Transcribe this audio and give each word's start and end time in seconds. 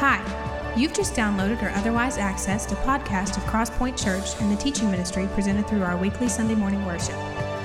Hi, 0.00 0.22
you've 0.76 0.92
just 0.92 1.14
downloaded 1.14 1.60
or 1.60 1.70
otherwise 1.70 2.18
accessed 2.18 2.70
a 2.70 2.76
podcast 2.76 3.36
of 3.36 3.42
Crosspoint 3.46 4.00
Church 4.00 4.40
and 4.40 4.48
the 4.48 4.54
teaching 4.54 4.92
ministry 4.92 5.28
presented 5.34 5.66
through 5.66 5.82
our 5.82 5.96
weekly 5.96 6.28
Sunday 6.28 6.54
morning 6.54 6.86
worship. 6.86 7.16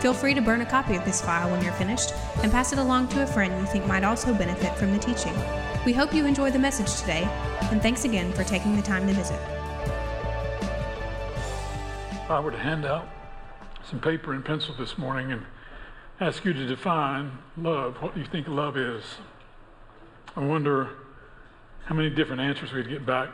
Feel 0.02 0.16
free 0.16 0.34
to 0.34 0.42
burn 0.42 0.62
a 0.62 0.66
copy 0.66 0.96
of 0.96 1.06
this 1.06 1.22
file 1.22 1.52
when 1.52 1.64
you're 1.64 1.74
finished 1.74 2.12
and 2.42 2.52
pass 2.52 2.74
it 2.74 2.80
along 2.80 3.10
to 3.10 3.22
a 3.22 3.28
friend 3.28 3.62
you 3.62 3.68
think 3.68 3.86
might 3.86 4.04
also 4.04 4.34
benefit 4.34 4.76
from 4.78 4.92
the 4.92 4.98
teaching. 4.98 5.36
We 5.86 5.94
hope 5.94 6.12
you 6.12 6.26
enjoy 6.26 6.50
the 6.50 6.58
message 6.58 7.00
today, 7.00 7.22
and 7.70 7.84
thanks 7.84 8.04
again 8.04 8.34
for 8.34 8.44
taking 8.44 8.76
the 8.76 8.82
time 8.82 9.06
to 9.06 9.14
visit. 9.14 9.40
If 12.24 12.32
I 12.32 12.40
were 12.40 12.50
to 12.50 12.58
hand 12.58 12.84
out 12.84 13.08
some 13.88 14.00
paper 14.00 14.34
and 14.34 14.44
pencil 14.44 14.74
this 14.74 14.98
morning 14.98 15.32
and 15.32 15.46
ask 16.20 16.44
you 16.46 16.54
to 16.54 16.66
define 16.66 17.38
love, 17.58 18.02
what 18.02 18.16
do 18.16 18.22
you 18.22 18.26
think 18.26 18.48
love 18.48 18.76
is? 18.76 19.04
I 20.36 20.40
wonder 20.40 20.90
how 21.86 21.96
many 21.96 22.10
different 22.10 22.42
answers 22.42 22.72
we'd 22.72 22.90
get 22.90 23.06
back 23.06 23.30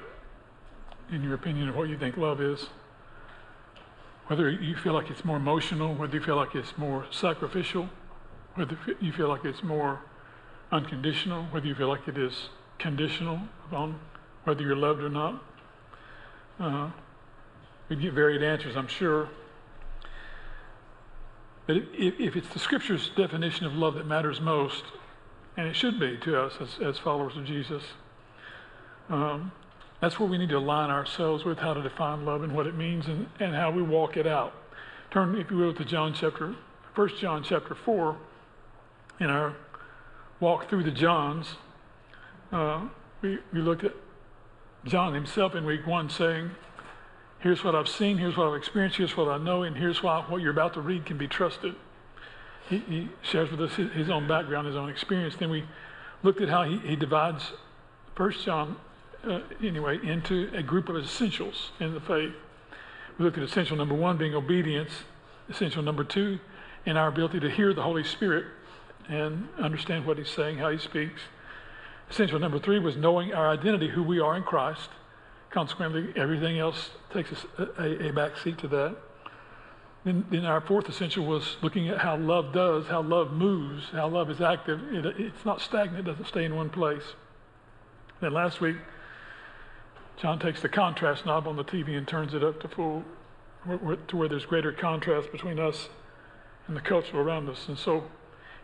in 1.12 1.24
your 1.24 1.34
opinion 1.34 1.70
of 1.70 1.76
what 1.76 1.90
you 1.90 1.98
think 1.98 2.18
love 2.18 2.42
is. 2.42 2.68
Whether 4.28 4.50
you 4.50 4.76
feel 4.76 4.94
like 4.94 5.10
it's 5.10 5.26
more 5.26 5.38
emotional, 5.38 5.96
whether 5.96 6.16
you 6.16 6.24
feel 6.24 6.36
like 6.36 6.54
it's 6.56 6.78
more 6.78 7.06
sacrificial, 7.10 7.90
whether 8.56 8.78
you 9.00 9.12
feel 9.12 9.28
like 9.28 9.44
it's 9.46 9.64
more 9.64 10.02
unconditional, 10.72 11.46
whether 11.46 11.66
you 11.66 11.76
feel 11.76 11.88
like 11.88 12.08
it 12.08 12.18
is 12.18 12.50
conditional 12.78 13.40
upon 13.66 14.00
whether 14.44 14.62
you're 14.62 14.76
loved 14.76 15.02
or 15.02 15.10
not. 15.10 15.44
Uh, 16.60 16.90
we'd 17.88 18.02
get 18.02 18.14
varied 18.14 18.44
answers, 18.44 18.76
I'm 18.76 18.88
sure. 18.88 19.30
But 21.66 21.78
if, 21.78 22.20
if, 22.20 22.36
it's 22.36 22.50
the 22.50 22.60
scripture's 22.60 23.10
definition 23.16 23.66
of 23.66 23.74
love 23.74 23.96
that 23.96 24.08
matters 24.08 24.42
most, 24.42 24.84
and 25.56 25.68
it 25.68 25.76
should 25.76 26.00
be 26.00 26.18
to 26.18 26.42
us 26.42 26.54
as, 26.60 26.80
as 26.82 26.98
followers 26.98 27.38
of 27.38 27.46
Jesus, 27.46 27.84
um, 29.10 29.52
that's 30.02 30.20
where 30.20 30.30
we 30.30 30.38
need 30.38 30.50
to 30.50 30.58
align 30.58 30.90
ourselves 30.90 31.44
with 31.44 31.58
how 31.58 31.74
to 31.74 31.82
define 31.82 32.26
love 32.26 32.44
and 32.44 32.54
what 32.54 32.68
it 32.68 32.76
means 32.76 33.08
and, 33.08 33.28
and 33.40 33.54
how 33.54 33.72
we 33.72 33.82
walk 33.82 34.16
it 34.16 34.28
out. 34.28 34.54
Turn, 35.12 35.36
if 35.36 35.50
you 35.52 35.58
will, 35.58 35.74
to 35.74 35.84
John 35.84 36.14
chapter, 36.14 36.56
1 36.96 37.10
John 37.20 37.44
chapter 37.44 37.76
4 37.76 38.18
in 39.20 39.30
our 39.30 39.56
walk 40.40 40.70
through 40.70 40.84
the 40.84 40.92
Johns. 40.92 41.56
Uh, 42.52 42.88
we, 43.22 43.40
we 43.52 43.62
looked 43.62 43.84
at 43.84 43.94
John 44.86 45.14
himself 45.14 45.56
in 45.56 45.66
week 45.66 45.86
one 45.86 46.10
saying, 46.10 46.52
Here's 47.40 47.64
what 47.64 47.74
I've 47.74 47.88
seen, 47.88 48.18
here's 48.18 48.36
what 48.36 48.48
I've 48.48 48.56
experienced, 48.56 48.98
here's 48.98 49.16
what 49.16 49.30
I 49.30 49.38
know, 49.38 49.64
and 49.64 49.78
here's 49.78 50.04
why 50.04 50.22
what 50.28 50.42
you're 50.42 50.52
about 50.52 50.74
to 50.74 50.82
read 50.82 51.06
can 51.06 51.18
be 51.18 51.28
trusted. 51.28 51.74
He, 52.70 52.80
he 52.80 53.10
shares 53.22 53.50
with 53.50 53.62
us 53.62 53.76
his, 53.76 53.92
his, 53.92 54.10
own 54.10 54.28
background, 54.28 54.68
his 54.68 54.76
own 54.76 54.90
experience. 54.90 55.36
Then 55.38 55.50
we 55.50 55.64
looked 56.22 56.42
at 56.42 56.50
how 56.50 56.64
he, 56.64 56.80
he 56.80 56.96
divides 56.98 57.54
First 58.14 58.44
John, 58.44 58.76
uh, 59.28 59.40
anyway, 59.64 60.00
into 60.04 60.50
a 60.54 60.64
group 60.64 60.90
of 60.90 60.96
essentials 60.98 61.72
in 61.80 61.94
the 61.94 62.00
faith. 62.00 62.34
We 63.18 63.26
looked 63.26 63.38
at 63.38 63.44
essential 63.44 63.76
number 63.76 63.96
one 63.96 64.18
being 64.18 64.34
obedience, 64.34 64.92
essential 65.50 65.84
number 65.84 66.04
two, 66.04 66.40
in 66.86 66.96
our 66.98 67.08
ability 67.08 67.40
to 67.42 67.50
hear 67.50 67.74
the 67.74 67.84
Holy 67.84 68.04
Spirit 68.04 68.46
and 69.10 69.50
understand 69.58 70.06
what 70.06 70.18
he's 70.18 70.30
saying, 70.30 70.58
how 70.60 70.70
he 70.70 70.78
speaks. 70.78 71.22
Essential 72.10 72.40
number 72.40 72.60
three 72.60 72.80
was 72.80 72.96
knowing 72.96 73.34
our 73.34 73.50
identity, 73.50 73.90
who 73.90 74.04
we 74.04 74.20
are 74.20 74.36
in 74.38 74.44
Christ. 74.44 74.90
Consequently, 75.50 76.14
everything 76.16 76.60
else 76.60 76.92
takes 77.12 77.32
a, 77.58 77.64
a, 77.78 78.10
a 78.10 78.14
back 78.14 78.38
seat 78.38 78.58
to 78.60 78.68
that. 78.68 78.96
Then, 80.06 80.26
then, 80.32 80.46
our 80.46 80.62
fourth 80.62 80.88
essential 80.88 81.26
was 81.26 81.58
looking 81.62 81.90
at 81.90 81.98
how 81.98 82.16
love 82.16 82.54
does, 82.54 82.88
how 82.88 83.02
love 83.02 83.34
moves, 83.34 83.86
how 83.92 84.08
love 84.08 84.30
is 84.30 84.40
active. 84.40 84.82
It, 84.94 85.06
it's 85.20 85.46
not 85.46 85.60
stagnant, 85.60 86.08
it 86.08 86.10
doesn't 86.10 86.28
stay 86.28 86.46
in 86.46 86.56
one 86.56 86.70
place. 86.70 87.04
Then 88.22 88.34
last 88.34 88.62
week, 88.62 88.78
John 90.20 90.38
takes 90.38 90.62
the 90.62 90.68
contrast 90.68 91.26
knob 91.26 91.48
on 91.48 91.56
the 91.56 91.64
TV 91.64 91.98
and 91.98 92.06
turns 92.06 92.34
it 92.34 92.44
up 92.44 92.60
to 92.62 92.68
full, 92.68 93.06
to 93.66 94.18
where 94.18 94.28
there's 94.28 94.46
greater 94.46 94.74
contrast 94.74 95.32
between 95.32 95.60
us 95.60 95.88
and 96.68 96.76
the 96.76 96.82
culture 96.82 97.20
around 97.20 97.48
us. 97.48 97.70
And 97.70 97.78
so 97.78 98.04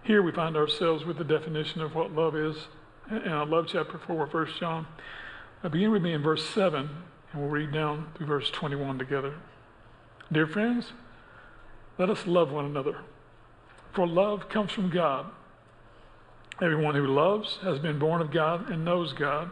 here 0.03 0.22
we 0.22 0.34
find 0.34 0.57
ourselves 0.57 1.06
with 1.06 1.18
the 1.18 1.24
definition 1.24 1.80
of 1.81 1.96
what 1.96 2.12
love 2.12 2.35
is. 2.35 2.68
And 3.09 3.34
I 3.34 3.44
love 3.46 3.68
chapter 3.69 3.97
4 3.97 4.25
1 4.25 4.47
John. 4.59 4.85
Now 5.63 5.69
begin 5.69 5.91
with 5.91 6.02
me 6.02 6.12
in 6.12 6.22
verse 6.22 6.46
7, 6.50 6.90
and 7.31 7.41
we'll 7.41 7.50
read 7.50 7.72
down 7.72 8.07
through 8.16 8.28
verse 8.28 8.50
21 8.51 9.00
together. 9.00 9.35
Dear 10.31 10.47
friends, 10.47 10.91
let 11.97 12.09
us 12.09 12.28
love 12.28 12.51
one 12.51 12.66
another, 12.66 12.97
for 13.94 14.06
love 14.06 14.50
comes 14.50 14.74
from 14.74 14.90
God. 14.90 15.28
Everyone 16.62 16.96
who 16.96 17.07
loves 17.07 17.59
has 17.63 17.80
been 17.80 17.97
born 17.97 18.22
of 18.22 18.31
God 18.31 18.69
and 18.69 18.84
knows 18.84 19.13
God. 19.13 19.51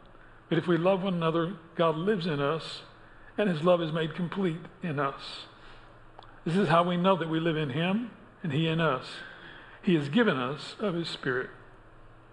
but 0.51 0.57
if 0.57 0.67
we 0.67 0.75
love 0.75 1.01
one 1.01 1.13
another, 1.13 1.53
God 1.75 1.95
lives 1.95 2.25
in 2.25 2.41
us, 2.41 2.81
and 3.37 3.49
His 3.49 3.63
love 3.63 3.81
is 3.81 3.93
made 3.93 4.15
complete 4.15 4.59
in 4.83 4.99
us. 4.99 5.45
This 6.43 6.57
is 6.57 6.67
how 6.67 6.83
we 6.83 6.97
know 6.97 7.15
that 7.15 7.29
we 7.29 7.39
live 7.39 7.55
in 7.55 7.69
Him 7.69 8.11
and 8.43 8.51
He 8.51 8.67
in 8.67 8.81
us. 8.81 9.05
He 9.81 9.95
has 9.95 10.09
given 10.09 10.35
us 10.35 10.75
of 10.77 10.93
His 10.93 11.07
Spirit. 11.07 11.51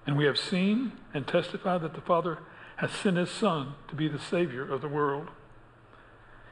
And 0.05 0.19
we 0.19 0.25
have 0.25 0.37
seen 0.37 0.95
and 1.15 1.29
testified 1.29 1.81
that 1.83 1.95
the 1.95 2.01
Father 2.01 2.39
has 2.79 2.91
sent 2.91 3.19
his 3.19 3.31
Son 3.31 3.75
to 3.87 3.95
be 3.95 4.09
the 4.09 4.19
Savior 4.19 4.69
of 4.69 4.81
the 4.81 4.89
world. 4.89 5.29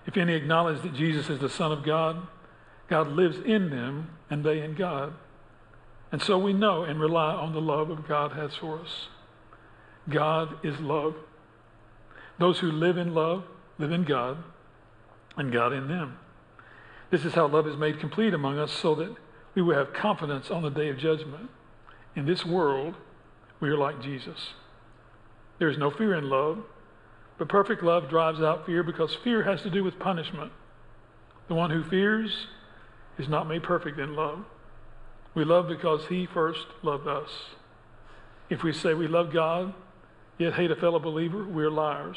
If 0.06 0.16
any 0.16 0.34
acknowledge 0.34 0.82
that 0.82 0.94
Jesus 0.94 1.28
is 1.28 1.40
the 1.40 1.50
Son 1.50 1.72
of 1.72 1.82
God, 1.82 2.28
God 2.86 3.08
lives 3.08 3.38
in 3.44 3.70
them 3.70 4.10
and 4.30 4.44
they 4.44 4.60
in 4.60 4.76
God. 4.76 5.14
And 6.12 6.22
so 6.22 6.38
we 6.38 6.52
know 6.52 6.84
and 6.84 7.00
rely 7.00 7.34
on 7.34 7.54
the 7.54 7.60
love 7.60 7.90
of 7.90 8.06
God 8.06 8.34
has 8.34 8.54
for 8.54 8.78
us. 8.78 9.08
God 10.08 10.64
is 10.64 10.78
love. 10.78 11.16
Those 12.38 12.58
who 12.58 12.70
live 12.70 12.98
in 12.98 13.14
love 13.14 13.44
live 13.78 13.92
in 13.92 14.04
God 14.04 14.38
and 15.36 15.52
God 15.52 15.72
in 15.72 15.88
them. 15.88 16.18
This 17.10 17.24
is 17.24 17.34
how 17.34 17.46
love 17.46 17.66
is 17.66 17.76
made 17.76 18.00
complete 18.00 18.34
among 18.34 18.58
us 18.58 18.72
so 18.72 18.94
that 18.96 19.14
we 19.54 19.62
will 19.62 19.74
have 19.74 19.92
confidence 19.92 20.50
on 20.50 20.62
the 20.62 20.70
day 20.70 20.88
of 20.88 20.98
judgment. 20.98 21.48
In 22.14 22.26
this 22.26 22.44
world, 22.44 22.94
we 23.60 23.68
are 23.68 23.76
like 23.76 24.02
Jesus. 24.02 24.54
There 25.58 25.68
is 25.68 25.78
no 25.78 25.90
fear 25.90 26.14
in 26.14 26.28
love, 26.28 26.64
but 27.38 27.48
perfect 27.48 27.82
love 27.82 28.10
drives 28.10 28.40
out 28.40 28.66
fear 28.66 28.82
because 28.82 29.14
fear 29.14 29.44
has 29.44 29.62
to 29.62 29.70
do 29.70 29.84
with 29.84 29.98
punishment. 29.98 30.52
The 31.48 31.54
one 31.54 31.70
who 31.70 31.84
fears 31.84 32.46
is 33.18 33.28
not 33.28 33.48
made 33.48 33.62
perfect 33.62 33.98
in 33.98 34.14
love. 34.14 34.44
We 35.34 35.44
love 35.44 35.68
because 35.68 36.06
he 36.08 36.26
first 36.26 36.66
loved 36.82 37.06
us. 37.06 37.28
If 38.48 38.62
we 38.62 38.72
say 38.72 38.94
we 38.94 39.06
love 39.06 39.32
God, 39.32 39.74
yet 40.38 40.54
hate 40.54 40.70
a 40.70 40.76
fellow 40.76 40.98
believer, 40.98 41.44
we're 41.44 41.70
liars. 41.70 42.16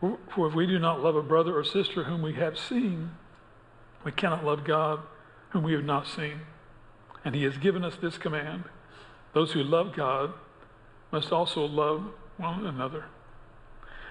For 0.00 0.48
if 0.48 0.54
we 0.54 0.66
do 0.66 0.78
not 0.78 1.02
love 1.02 1.16
a 1.16 1.22
brother 1.22 1.56
or 1.56 1.64
sister 1.64 2.04
whom 2.04 2.22
we 2.22 2.34
have 2.34 2.58
seen, 2.58 3.10
we 4.04 4.12
cannot 4.12 4.44
love 4.44 4.64
God 4.64 5.00
whom 5.50 5.62
we 5.62 5.72
have 5.72 5.84
not 5.84 6.06
seen. 6.06 6.40
And 7.24 7.34
he 7.34 7.42
has 7.42 7.58
given 7.58 7.84
us 7.84 7.96
this 8.00 8.16
command 8.16 8.64
those 9.32 9.52
who 9.52 9.62
love 9.62 9.94
God 9.94 10.32
must 11.12 11.30
also 11.30 11.64
love 11.64 12.04
one 12.36 12.66
another. 12.66 13.04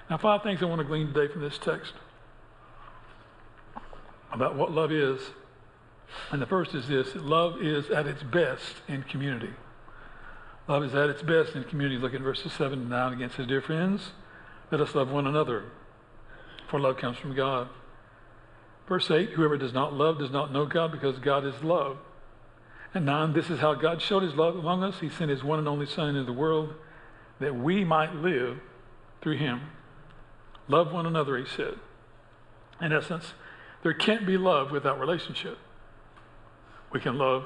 Now, 0.08 0.16
five 0.16 0.42
things 0.42 0.62
I 0.62 0.66
want 0.66 0.80
to 0.80 0.84
glean 0.84 1.12
today 1.12 1.30
from 1.30 1.42
this 1.42 1.58
text 1.58 1.92
about 4.32 4.56
what 4.56 4.72
love 4.72 4.92
is. 4.92 5.20
And 6.30 6.40
the 6.40 6.46
first 6.46 6.74
is 6.74 6.88
this 6.88 7.14
love 7.14 7.62
is 7.62 7.90
at 7.90 8.06
its 8.06 8.22
best 8.22 8.76
in 8.88 9.02
community. 9.02 9.50
Love 10.70 10.84
is 10.84 10.94
at 10.94 11.10
its 11.10 11.20
best 11.22 11.56
in 11.56 11.64
community. 11.64 12.00
Look 12.00 12.14
at 12.14 12.20
verses 12.20 12.52
7 12.52 12.78
and 12.78 12.88
9 12.88 13.14
again. 13.14 13.28
It 13.28 13.32
says, 13.32 13.48
Dear 13.48 13.60
friends, 13.60 14.12
let 14.70 14.80
us 14.80 14.94
love 14.94 15.10
one 15.10 15.26
another, 15.26 15.64
for 16.68 16.78
love 16.78 16.96
comes 16.96 17.18
from 17.18 17.34
God. 17.34 17.68
Verse 18.86 19.10
8 19.10 19.30
Whoever 19.30 19.58
does 19.58 19.72
not 19.72 19.94
love 19.94 20.20
does 20.20 20.30
not 20.30 20.52
know 20.52 20.66
God 20.66 20.92
because 20.92 21.18
God 21.18 21.44
is 21.44 21.64
love. 21.64 21.98
And 22.94 23.04
9 23.04 23.32
This 23.32 23.50
is 23.50 23.58
how 23.58 23.74
God 23.74 24.00
showed 24.00 24.22
his 24.22 24.36
love 24.36 24.54
among 24.54 24.84
us. 24.84 25.00
He 25.00 25.10
sent 25.10 25.28
his 25.28 25.42
one 25.42 25.58
and 25.58 25.66
only 25.66 25.86
Son 25.86 26.10
into 26.10 26.22
the 26.22 26.32
world 26.32 26.74
that 27.40 27.56
we 27.56 27.84
might 27.84 28.14
live 28.14 28.60
through 29.22 29.38
him. 29.38 29.72
Love 30.68 30.92
one 30.92 31.04
another, 31.04 31.36
he 31.36 31.46
said. 31.46 31.80
In 32.80 32.92
essence, 32.92 33.34
there 33.82 33.92
can't 33.92 34.24
be 34.24 34.36
love 34.36 34.70
without 34.70 35.00
relationship. 35.00 35.58
We 36.92 37.00
can 37.00 37.18
love, 37.18 37.44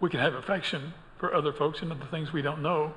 we 0.00 0.08
can 0.08 0.20
have 0.20 0.32
affection 0.32 0.94
for 1.20 1.34
other 1.34 1.52
folks 1.52 1.82
and 1.82 1.92
other 1.92 2.06
things 2.10 2.32
we 2.32 2.42
don't 2.42 2.62
know 2.62 2.94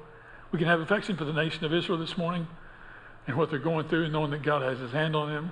We 0.51 0.59
can 0.59 0.67
have 0.67 0.79
affection 0.79 1.17
for 1.17 1.25
the 1.25 1.33
nation 1.33 1.65
of 1.65 1.73
Israel 1.73 1.97
this 1.97 2.17
morning 2.17 2.47
and 3.27 3.37
what 3.37 3.49
they're 3.49 3.59
going 3.59 3.87
through, 3.87 4.09
knowing 4.09 4.31
that 4.31 4.43
God 4.43 4.61
has 4.61 4.79
His 4.79 4.91
hand 4.91 5.15
on 5.15 5.29
them. 5.29 5.51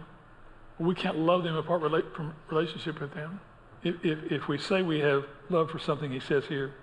We 0.78 0.96
can't 0.96 1.18
love 1.18 1.44
them 1.44 1.56
apart 1.56 1.82
from 2.16 2.34
relationship 2.50 3.02
with 3.02 3.14
them. 3.14 3.40
If, 3.84 3.96
if, 4.04 4.32
if 4.32 4.48
we 4.48 4.58
say 4.58 4.82
we 4.82 5.00
have 5.00 5.26
love 5.50 5.72
for 5.72 5.80
something 5.80 6.12
He 6.12 6.20
says 6.20 6.46
here 6.46 6.74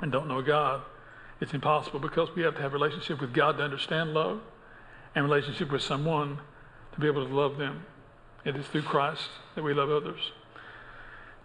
and 0.00 0.12
don't 0.12 0.28
know 0.28 0.42
God, 0.42 0.82
it's 1.40 1.54
impossible 1.54 2.00
because 2.00 2.28
we 2.36 2.42
have 2.42 2.54
to 2.56 2.60
have 2.60 2.72
relationship 2.72 3.20
with 3.20 3.32
God 3.32 3.56
to 3.58 3.62
understand 3.62 4.12
love 4.12 4.40
and 5.14 5.24
relationship 5.24 5.72
with 5.72 5.82
someone 5.82 6.38
to 6.92 7.00
be 7.00 7.06
able 7.06 7.26
to 7.26 7.34
love 7.34 7.56
them. 7.56 7.84
It 8.44 8.56
is 8.56 8.66
through 8.66 8.82
Christ 8.82 9.28
that 9.54 9.62
we 9.62 9.72
love 9.72 9.90
others. 9.90 10.32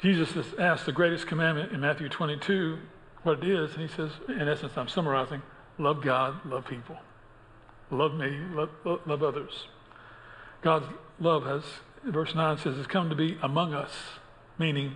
Jesus 0.01 0.33
asked 0.59 0.85
the 0.85 0.91
greatest 0.91 1.27
commandment 1.27 1.71
in 1.71 1.79
Matthew 1.79 2.09
22 2.09 2.77
what 3.23 3.43
it 3.43 3.49
is, 3.49 3.73
and 3.73 3.81
he 3.81 3.95
says, 3.95 4.11
in 4.27 4.47
essence, 4.47 4.73
I'm 4.75 4.87
summarizing 4.87 5.41
love 5.77 6.01
God, 6.01 6.45
love 6.45 6.65
people. 6.67 6.97
Love 7.89 8.13
me, 8.13 8.37
love, 8.51 8.69
love 9.05 9.23
others. 9.23 9.67
God's 10.61 10.85
love 11.19 11.45
has, 11.45 11.63
verse 12.03 12.33
9 12.33 12.57
says, 12.57 12.77
has 12.77 12.87
come 12.87 13.09
to 13.09 13.15
be 13.15 13.37
among 13.41 13.73
us, 13.73 13.91
meaning 14.57 14.95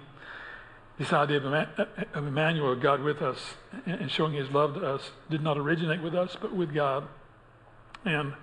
this 0.98 1.14
idea 1.14 1.38
of 1.38 2.28
Emmanuel, 2.28 2.76
God 2.76 3.02
with 3.02 3.22
us, 3.22 3.54
and 3.86 4.10
showing 4.10 4.34
his 4.34 4.50
love 4.50 4.74
to 4.76 4.86
us, 4.86 5.12
did 5.30 5.44
not 5.44 5.58
originate 5.58 6.02
with 6.02 6.16
us, 6.16 6.36
but 6.40 6.56
with 6.56 6.74
God. 6.74 7.08
And 8.04 8.34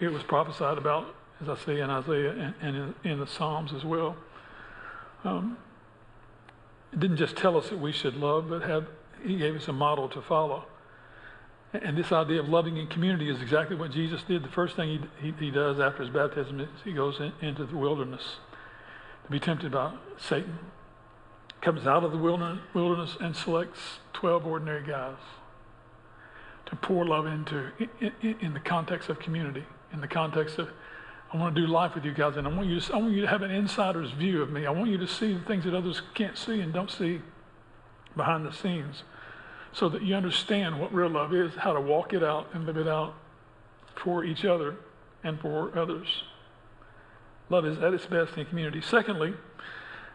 it 0.00 0.12
was 0.12 0.22
prophesied 0.24 0.76
about, 0.76 1.14
as 1.40 1.48
I 1.48 1.56
say 1.56 1.80
in 1.80 1.88
Isaiah 1.88 2.54
and 2.60 2.94
in 3.04 3.20
the 3.20 3.26
Psalms 3.26 3.72
as 3.72 3.84
well. 3.84 4.16
Um, 5.24 5.56
it 6.92 7.00
didn't 7.00 7.16
just 7.16 7.36
tell 7.36 7.56
us 7.56 7.70
that 7.70 7.78
we 7.78 7.92
should 7.92 8.16
love, 8.16 8.50
but 8.50 8.62
have, 8.62 8.86
he 9.24 9.36
gave 9.36 9.56
us 9.56 9.68
a 9.68 9.72
model 9.72 10.08
to 10.10 10.22
follow. 10.22 10.64
And 11.72 11.98
this 11.98 12.12
idea 12.12 12.40
of 12.40 12.48
loving 12.48 12.78
in 12.78 12.86
community 12.86 13.28
is 13.28 13.42
exactly 13.42 13.76
what 13.76 13.90
Jesus 13.90 14.22
did. 14.22 14.42
The 14.42 14.48
first 14.48 14.74
thing 14.74 15.06
he, 15.20 15.26
he, 15.26 15.34
he 15.38 15.50
does 15.50 15.78
after 15.78 16.02
his 16.02 16.10
baptism 16.10 16.60
is 16.60 16.68
he 16.82 16.92
goes 16.92 17.20
in, 17.20 17.32
into 17.42 17.66
the 17.66 17.76
wilderness 17.76 18.36
to 19.24 19.30
be 19.30 19.38
tempted 19.38 19.72
by 19.72 19.92
Satan. 20.16 20.58
Comes 21.60 21.86
out 21.86 22.04
of 22.04 22.12
the 22.12 22.18
wilderness 22.18 23.16
and 23.20 23.36
selects 23.36 23.98
12 24.14 24.46
ordinary 24.46 24.86
guys 24.86 25.16
to 26.66 26.76
pour 26.76 27.04
love 27.04 27.26
into 27.26 27.70
in, 27.78 28.12
in, 28.22 28.36
in 28.40 28.54
the 28.54 28.60
context 28.60 29.08
of 29.08 29.18
community, 29.18 29.64
in 29.92 30.00
the 30.00 30.08
context 30.08 30.58
of 30.58 30.70
I 31.32 31.36
want 31.36 31.54
to 31.54 31.60
do 31.60 31.66
life 31.66 31.94
with 31.94 32.06
you 32.06 32.14
guys, 32.14 32.36
and 32.36 32.46
I 32.46 32.50
want 32.50 32.68
you 32.68 32.80
to, 32.80 32.94
I 32.94 32.96
want 32.96 33.12
you 33.12 33.20
to 33.20 33.28
have 33.28 33.42
an 33.42 33.50
insider's 33.50 34.10
view 34.12 34.40
of 34.40 34.50
me. 34.50 34.64
I 34.64 34.70
want 34.70 34.88
you 34.88 34.96
to 34.96 35.06
see 35.06 35.34
the 35.34 35.40
things 35.40 35.64
that 35.64 35.74
others 35.74 36.00
can't 36.14 36.38
see 36.38 36.60
and 36.60 36.72
don't 36.72 36.90
see 36.90 37.20
behind 38.18 38.44
the 38.44 38.52
scenes 38.52 39.04
so 39.72 39.88
that 39.88 40.02
you 40.02 40.14
understand 40.14 40.78
what 40.78 40.92
real 40.92 41.08
love 41.08 41.32
is, 41.32 41.54
how 41.56 41.72
to 41.72 41.80
walk 41.80 42.12
it 42.12 42.22
out 42.22 42.48
and 42.52 42.66
live 42.66 42.76
it 42.76 42.88
out 42.88 43.14
for 43.96 44.24
each 44.24 44.44
other 44.44 44.76
and 45.24 45.40
for 45.40 45.76
others. 45.78 46.24
Love 47.48 47.64
is 47.64 47.78
at 47.78 47.94
its 47.94 48.06
best 48.06 48.36
in 48.36 48.44
community. 48.44 48.80
Secondly, 48.80 49.34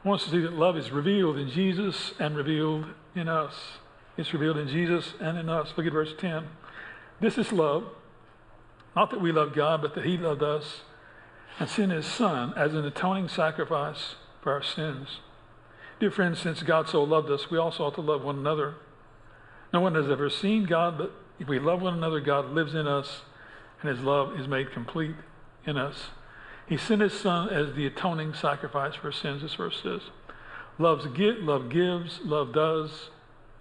I 0.04 0.08
want 0.08 0.22
us 0.22 0.26
to 0.26 0.32
see 0.32 0.42
that 0.42 0.54
love 0.54 0.78
is 0.78 0.92
revealed 0.92 1.38
in 1.38 1.50
Jesus 1.50 2.14
and 2.20 2.36
revealed 2.36 2.86
in 3.16 3.28
us. 3.28 3.54
It's 4.18 4.34
revealed 4.34 4.58
in 4.58 4.68
Jesus 4.68 5.14
and 5.20 5.38
in 5.38 5.50
us. 5.50 5.74
Look 5.76 5.88
at 5.88 5.94
verse 5.94 6.14
10. 6.18 6.46
This 7.20 7.38
is 7.38 7.52
love, 7.52 7.86
not 8.96 9.10
that 9.12 9.22
we 9.22 9.32
love 9.32 9.54
God, 9.54 9.82
but 9.82 9.96
that 9.96 10.06
He 10.06 10.18
loved 10.18 10.44
us 10.44 10.82
and 11.60 11.70
sent 11.70 11.92
His 11.92 12.06
Son 12.06 12.54
as 12.56 12.74
an 12.74 12.86
atoning 12.86 13.30
sacrifice 13.30 14.16
for 14.42 14.52
our 14.52 14.64
sins. 14.64 15.20
Dear 16.04 16.12
friends, 16.12 16.40
since 16.40 16.62
God 16.64 16.90
so 16.90 17.02
loved 17.02 17.32
us, 17.32 17.50
we 17.50 17.58
also 17.58 17.86
ought 17.86 17.96
to 17.96 18.02
love 18.02 18.24
one 18.24 18.38
another. 18.38 18.76
No 19.72 19.80
one 19.80 19.96
has 19.96 20.10
ever 20.10 20.30
seen 20.30 20.66
God, 20.66 20.98
but 20.98 21.14
if 21.40 21.48
we 21.48 21.60
love 21.60 21.82
one 21.82 21.94
another, 21.94 22.20
God 22.20 22.50
lives 22.50 22.76
in 22.76 22.88
us, 22.88 23.22
and 23.80 23.90
his 23.90 24.02
love 24.04 24.38
is 24.38 24.46
made 24.46 24.74
complete 24.74 25.16
in 25.66 25.78
us. 25.78 26.10
He 26.68 26.76
sent 26.76 27.00
his 27.00 27.14
son 27.14 27.48
as 27.48 27.74
the 27.74 27.86
atoning 27.86 28.34
sacrifice 28.34 28.96
for 28.96 29.14
sins, 29.14 29.44
this 29.44 29.54
verse 29.54 29.80
says. 29.82 30.02
Love's 30.78 31.06
give, 31.06 31.38
love 31.38 31.70
gives, 31.70 32.20
love 32.26 32.52
does. 32.52 33.10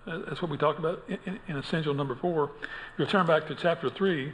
Uh, 0.05 0.23
that's 0.27 0.43
what 0.43 0.51
we 0.51 0.59
talked 0.59 0.81
about 0.81 1.05
in, 1.07 1.19
in, 1.25 1.39
in 1.47 1.57
essential 1.59 1.95
number 1.95 2.17
four. 2.17 2.51
If 2.95 2.99
you 2.99 3.07
turn 3.07 3.25
back 3.25 3.47
to 3.47 3.55
chapter 3.55 3.89
3, 3.89 4.33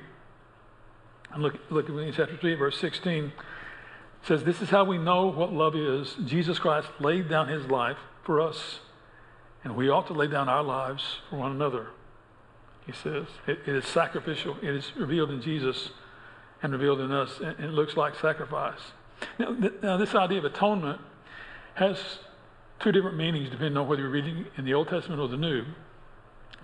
and 1.32 1.42
look, 1.42 1.58
look 1.68 1.90
at 1.90 2.14
chapter 2.14 2.38
3, 2.38 2.54
verse 2.54 2.78
16, 2.78 3.32
says, 4.22 4.44
This 4.44 4.60
is 4.60 4.70
how 4.70 4.84
we 4.84 4.98
know 4.98 5.26
what 5.26 5.52
love 5.52 5.74
is. 5.76 6.16
Jesus 6.24 6.58
Christ 6.58 6.88
laid 7.00 7.28
down 7.28 7.48
his 7.48 7.66
life 7.66 7.98
for 8.22 8.40
us 8.40 8.80
and 9.64 9.76
we 9.76 9.88
ought 9.88 10.06
to 10.06 10.12
lay 10.12 10.26
down 10.26 10.48
our 10.48 10.62
lives 10.62 11.18
for 11.28 11.36
one 11.36 11.52
another. 11.52 11.88
He 12.86 12.92
says 12.92 13.26
it, 13.46 13.60
it 13.66 13.74
is 13.74 13.84
sacrificial. 13.84 14.56
It 14.62 14.74
is 14.74 14.96
revealed 14.96 15.30
in 15.30 15.42
Jesus 15.42 15.90
and 16.62 16.72
revealed 16.72 17.00
in 17.00 17.12
us, 17.12 17.38
and 17.38 17.58
it 17.60 17.70
looks 17.70 17.96
like 17.96 18.14
sacrifice. 18.14 18.80
Now, 19.38 19.54
th- 19.54 19.74
now, 19.82 19.96
this 19.96 20.14
idea 20.14 20.38
of 20.38 20.44
atonement 20.44 21.00
has 21.74 21.98
two 22.80 22.92
different 22.92 23.16
meanings 23.16 23.50
depending 23.50 23.76
on 23.76 23.86
whether 23.86 24.02
you're 24.02 24.10
reading 24.10 24.46
in 24.56 24.64
the 24.64 24.74
Old 24.74 24.88
Testament 24.88 25.20
or 25.20 25.28
the 25.28 25.36
New. 25.36 25.64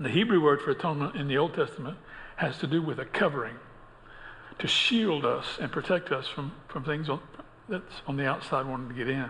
The 0.00 0.08
Hebrew 0.08 0.42
word 0.42 0.62
for 0.62 0.70
atonement 0.70 1.14
in 1.14 1.28
the 1.28 1.36
Old 1.36 1.54
Testament 1.54 1.98
has 2.36 2.58
to 2.58 2.66
do 2.66 2.80
with 2.80 2.98
a 2.98 3.04
covering 3.04 3.56
to 4.58 4.66
shield 4.66 5.24
us 5.24 5.58
and 5.60 5.70
protect 5.70 6.10
us 6.10 6.26
from, 6.26 6.52
from 6.68 6.84
things 6.84 7.08
on, 7.08 7.20
that's 7.68 8.02
on 8.06 8.16
the 8.16 8.26
outside 8.26 8.66
wanting 8.66 8.88
to 8.88 8.94
get 8.94 9.08
in. 9.08 9.28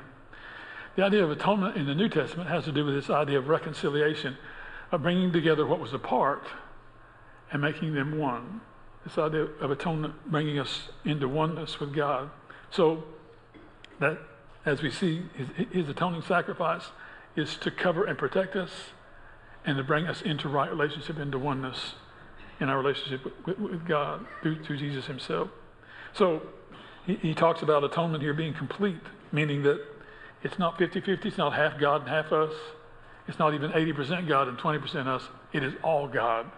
The 0.97 1.05
idea 1.05 1.25
of 1.25 1.31
atonement 1.31 1.77
in 1.77 1.87
the 1.87 1.95
New 1.95 2.09
Testament 2.09 2.49
has 2.49 2.65
to 2.65 2.73
do 2.73 2.85
with 2.85 2.95
this 2.95 3.11
idea 3.11 3.39
of 3.39 3.49
reconciliation, 3.49 4.37
of 4.93 5.03
bringing 5.03 5.33
together 5.33 5.67
what 5.67 5.81
was 5.81 5.93
apart 5.93 6.45
and 7.51 7.61
making 7.61 7.95
them 7.95 8.19
one. 8.19 8.61
This 9.05 9.19
idea 9.19 9.43
of 9.61 9.71
atonement 9.71 10.15
bringing 10.31 10.59
us 10.59 10.89
into 11.05 11.29
oneness 11.29 11.81
with 11.81 11.95
God. 11.95 12.31
So 12.71 13.05
that, 14.01 14.19
as 14.65 14.83
we 14.83 14.91
see, 14.91 15.25
his, 15.35 15.49
his 15.71 15.89
atoning 15.89 16.23
sacrifice 16.23 16.91
is 17.37 17.57
to 17.57 17.71
cover 17.71 18.05
and 18.05 18.17
protect 18.17 18.57
us 18.57 18.71
and 19.67 19.77
to 19.77 19.85
bring 19.85 20.07
us 20.07 20.23
into 20.23 20.49
right 20.49 20.71
relationship, 20.71 21.19
into 21.19 21.39
oneness 21.39 21.95
in 22.61 22.69
our 22.69 22.79
relationship 22.79 23.25
with, 23.47 23.59
with, 23.59 23.87
God 23.87 24.27
through, 24.43 24.63
through, 24.63 24.77
Jesus 24.77 25.07
himself. 25.07 25.49
So 26.13 26.43
he, 27.07 27.15
he 27.17 27.35
talks 27.35 27.63
about 27.63 27.85
atonement 27.85 28.23
here 28.23 28.35
being 28.35 28.55
complete, 28.55 29.01
meaning 29.33 29.63
that 29.63 29.81
it's 30.43 30.59
not 30.59 30.79
50 30.79 31.01
50, 31.01 31.29
it's 31.29 31.39
not 31.39 31.55
half 31.55 31.79
God 31.79 32.03
and 32.03 32.11
half 32.11 32.33
us. 32.33 32.53
It's 33.27 33.39
not 33.39 33.55
even 33.55 33.71
80% 33.71 34.29
God 34.29 34.49
and 34.49 34.59
20% 34.59 35.07
us. 35.07 35.29
It 35.53 35.63
is 35.63 35.73
all 35.83 36.07
God 36.07 36.51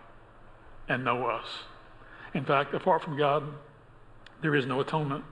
and 0.88 1.04
no 1.04 1.26
us. 1.26 1.46
In 2.34 2.44
fact, 2.44 2.74
apart 2.74 3.02
from 3.02 3.16
God, 3.16 3.44
there 4.42 4.54
is 4.54 4.66
no 4.66 4.80
atonement. 4.80 5.24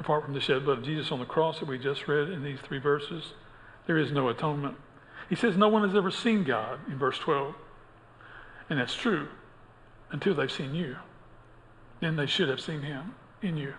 Apart 0.00 0.24
from 0.24 0.32
the 0.32 0.40
shed 0.40 0.64
blood 0.64 0.78
of 0.78 0.84
Jesus 0.84 1.12
on 1.12 1.18
the 1.18 1.26
cross 1.26 1.58
that 1.58 1.68
we 1.68 1.78
just 1.78 2.08
read 2.08 2.30
in 2.30 2.42
these 2.42 2.58
three 2.60 2.78
verses, 2.78 3.34
there 3.86 3.98
is 3.98 4.12
no 4.12 4.28
atonement. 4.28 4.76
He 5.28 5.34
says 5.34 5.56
no 5.56 5.68
one 5.68 5.86
has 5.86 5.96
ever 5.96 6.10
seen 6.10 6.44
God 6.44 6.78
in 6.88 6.98
verse 6.98 7.18
12. 7.18 7.54
And 8.70 8.78
that's 8.78 8.94
true 8.94 9.28
until 10.10 10.34
they've 10.34 10.50
seen 10.50 10.74
you. 10.74 10.96
Then 12.00 12.16
they 12.16 12.26
should 12.26 12.48
have 12.48 12.60
seen 12.60 12.82
him 12.82 13.14
in 13.42 13.56
you. 13.56 13.74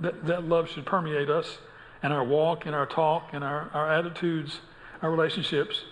That, 0.00 0.26
that 0.26 0.44
love 0.44 0.68
should 0.68 0.86
permeate 0.86 1.30
us 1.30 1.58
and 2.02 2.12
our 2.12 2.24
walk 2.24 2.66
and 2.66 2.74
our 2.74 2.86
talk 2.86 3.30
and 3.32 3.44
our, 3.44 3.70
our 3.72 3.92
attitudes, 3.92 4.60
our 5.00 5.10
relationships. 5.10 5.84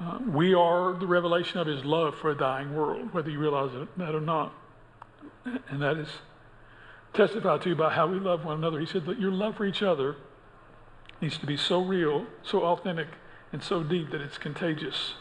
Uh, 0.00 0.18
we 0.26 0.54
are 0.54 0.94
the 0.94 1.06
revelation 1.06 1.58
of 1.58 1.66
his 1.66 1.84
love 1.84 2.14
for 2.14 2.30
a 2.30 2.36
dying 2.36 2.74
world, 2.74 3.12
whether 3.12 3.30
you 3.30 3.38
realize 3.38 3.70
that 3.96 4.14
or 4.14 4.20
not. 4.20 4.52
And 5.44 5.80
that 5.80 5.96
is 5.96 6.08
testified 7.14 7.62
to 7.62 7.74
by 7.74 7.92
how 7.92 8.06
we 8.06 8.18
love 8.18 8.44
one 8.44 8.58
another. 8.58 8.78
He 8.78 8.86
said 8.86 9.06
that 9.06 9.18
your 9.18 9.30
love 9.30 9.56
for 9.56 9.64
each 9.64 9.82
other 9.82 10.16
needs 11.20 11.38
to 11.38 11.46
be 11.46 11.56
so 11.56 11.80
real, 11.82 12.26
so 12.42 12.62
authentic, 12.64 13.08
and 13.52 13.62
so 13.62 13.82
deep 13.82 14.10
that 14.10 14.20
it's 14.20 14.38
contagious 14.38 15.14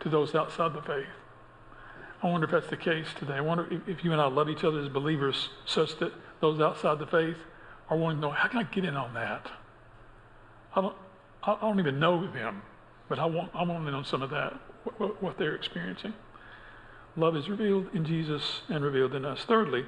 to 0.00 0.08
those 0.08 0.34
outside 0.34 0.72
the 0.72 0.82
faith. 0.82 1.06
I 2.22 2.30
wonder 2.30 2.46
if 2.46 2.52
that's 2.52 2.68
the 2.68 2.76
case 2.76 3.08
today. 3.18 3.34
I 3.34 3.40
wonder 3.42 3.68
if 3.86 4.02
you 4.02 4.12
and 4.12 4.20
I 4.20 4.26
love 4.28 4.48
each 4.48 4.64
other 4.64 4.80
as 4.80 4.88
believers 4.88 5.50
such 5.66 5.98
that 5.98 6.12
those 6.44 6.60
outside 6.60 6.98
the 6.98 7.06
faith 7.06 7.38
are 7.88 7.96
wanting 7.96 8.18
to 8.18 8.26
know 8.26 8.30
how 8.30 8.48
can 8.48 8.58
I 8.58 8.64
get 8.64 8.84
in 8.84 8.96
on 8.96 9.14
that? 9.14 9.50
I 10.76 10.82
don't, 10.82 10.96
I 11.42 11.56
don't 11.58 11.80
even 11.80 11.98
know 11.98 12.30
them, 12.30 12.60
but 13.08 13.18
I 13.18 13.24
want, 13.24 13.50
I 13.54 13.62
want 13.62 13.86
to 13.86 13.90
know 13.90 14.02
some 14.02 14.20
of 14.20 14.28
that, 14.30 14.52
what, 14.98 15.22
what 15.22 15.38
they're 15.38 15.54
experiencing. 15.54 16.12
Love 17.16 17.34
is 17.34 17.48
revealed 17.48 17.88
in 17.94 18.04
Jesus 18.04 18.60
and 18.68 18.84
revealed 18.84 19.14
in 19.14 19.24
us. 19.24 19.44
Thirdly, 19.44 19.86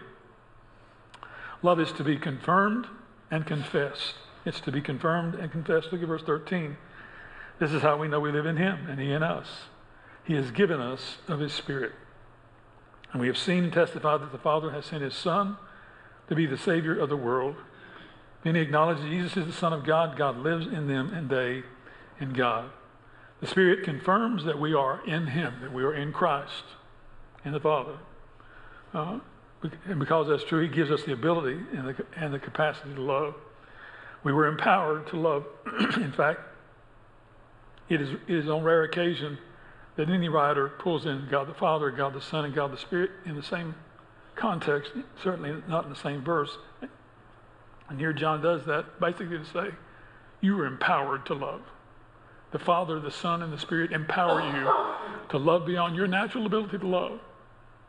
love 1.61 1.79
is 1.79 1.93
to 1.93 2.05
be 2.05 2.17
confirmed 2.17 2.87
and 3.31 3.45
confessed. 3.45 4.15
It's 4.47 4.61
to 4.61 4.73
be 4.73 4.81
confirmed 4.81 5.35
and 5.35 5.53
confessed. 5.53 5.93
Look 5.93 6.01
at 6.01 6.09
verse 6.09 6.23
13. 6.23 6.79
This 7.59 7.73
is 7.73 7.83
how 7.83 7.99
we 7.99 8.09
know 8.09 8.21
we 8.21 8.33
live 8.33 8.47
in 8.47 8.57
Him 8.57 8.87
and 8.89 8.99
He 8.99 9.13
in 9.13 9.23
us. 9.23 9.65
He 10.25 10.35
has 10.35 10.51
given 10.51 10.81
us 10.81 11.19
of 11.29 11.41
His 11.41 11.53
Spirit. 11.53 11.93
And 13.13 13.21
we 13.21 13.27
have 13.27 13.37
seen 13.37 13.65
and 13.65 13.73
testified 13.73 14.23
that 14.23 14.33
the 14.33 14.39
Father 14.39 14.71
has 14.71 14.87
sent 14.87 15.03
His 15.03 15.15
Son 15.15 15.59
to 16.28 16.35
be 16.35 16.47
the 16.47 16.59
Savior 16.59 16.99
of 16.99 17.09
the 17.09 17.16
world. 17.16 17.56
Many 18.45 18.61
acknowledge 18.61 18.99
that 18.99 19.09
Jesus 19.09 19.37
is 19.37 19.47
the 19.47 19.52
Son 19.52 19.73
of 19.73 19.85
God. 19.85 20.16
God 20.16 20.38
lives 20.38 20.66
in 20.66 20.87
them 20.87 21.12
and 21.12 21.28
they 21.28 21.62
in 22.21 22.33
God. 22.33 22.71
The 23.40 23.47
Spirit 23.47 23.85
confirms 23.85 24.45
that 24.45 24.59
we 24.59 24.75
are 24.75 25.00
in 25.06 25.26
Him, 25.26 25.54
that 25.62 25.73
we 25.73 25.83
are 25.85 25.95
in 25.95 26.12
Christ, 26.12 26.64
in 27.45 27.52
the 27.52 27.61
Father. 27.61 27.97
Uh, 28.95 29.18
and 29.87 29.99
because 29.99 30.28
that's 30.28 30.45
true, 30.45 30.62
He 30.62 30.68
gives 30.68 30.90
us 30.90 31.02
the 31.04 31.12
ability 31.12 31.59
and 31.73 31.88
the, 31.88 32.06
and 32.16 32.33
the 32.33 32.38
capacity 32.38 32.95
to 32.95 33.00
love. 33.00 33.35
We 34.25 34.33
were 34.33 34.47
empowered 34.47 35.06
to 35.09 35.16
love. 35.16 35.45
in 35.97 36.12
fact, 36.12 36.40
it 37.88 38.00
is, 38.00 38.11
it 38.26 38.35
is 38.35 38.49
on 38.49 38.62
rare 38.64 38.83
occasion 38.85 39.38
that 39.97 40.11
any 40.11 40.28
writer 40.28 40.68
pulls 40.68 41.06
in 41.06 41.26
God 41.30 41.49
the 41.49 41.54
Father, 41.54 41.90
God 41.90 42.14
the 42.14 42.21
Son, 42.21 42.45
and 42.45 42.54
God 42.54 42.73
the 42.73 42.78
Spirit 42.78 43.11
in 43.25 43.37
the 43.37 43.42
same 43.42 43.75
context, 44.47 44.93
certainly 45.25 45.61
not 45.67 45.83
in 45.83 45.91
the 45.91 45.97
same 45.97 46.23
verse. 46.23 46.57
And 47.88 47.99
here 47.99 48.12
John 48.12 48.41
does 48.41 48.65
that 48.67 49.00
basically 49.00 49.38
to 49.38 49.45
say, 49.45 49.71
you 50.41 50.57
are 50.61 50.67
empowered 50.67 51.26
to 51.26 51.35
love. 51.35 51.62
The 52.53 52.61
Father, 52.61 53.00
the 53.00 53.11
Son, 53.11 53.43
and 53.43 53.53
the 53.53 53.59
Spirit 53.59 53.91
empower 53.91 54.41
you 54.41 54.73
to 55.31 55.37
love 55.37 55.67
beyond 55.67 55.97
your 55.97 56.07
natural 56.07 56.47
ability 56.47 56.79
to 56.79 56.87
love. 56.87 57.19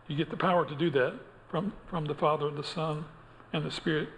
You 0.07 0.17
get 0.17 0.31
the 0.31 0.37
power 0.37 0.65
to 0.65 0.73
do 0.73 0.89
that 0.89 1.19
from, 1.47 1.73
from 1.91 2.05
the 2.05 2.15
Father, 2.15 2.49
the 2.49 2.63
Son, 2.63 3.05
and 3.53 3.63
the 3.63 3.69
Spirit. 3.69 4.09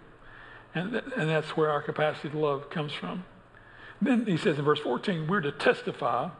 And, 0.74 0.92
th- 0.92 1.04
and 1.18 1.28
that's 1.28 1.58
where 1.58 1.68
our 1.68 1.82
capacity 1.82 2.30
to 2.30 2.38
love 2.38 2.70
comes 2.70 2.94
from. 2.94 3.24
Then 4.00 4.24
he 4.24 4.38
says 4.38 4.58
in 4.58 4.64
verse 4.64 4.80
14, 4.80 5.26
we're 5.26 5.42
to 5.42 5.52
testify 5.52 6.30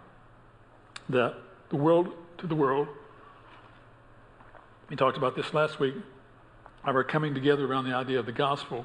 that 1.11 1.35
the 1.69 1.77
world 1.77 2.15
to 2.39 2.47
the 2.47 2.55
world. 2.55 2.89
We 4.91 4.97
talked 4.97 5.17
about 5.17 5.37
this 5.37 5.55
last 5.55 5.79
week. 5.79 5.95
of 6.85 6.97
Our 6.97 7.05
coming 7.05 7.33
together 7.33 7.65
around 7.65 7.85
the 7.85 7.95
idea 7.95 8.19
of 8.19 8.27
the 8.27 8.33
gospel. 8.33 8.85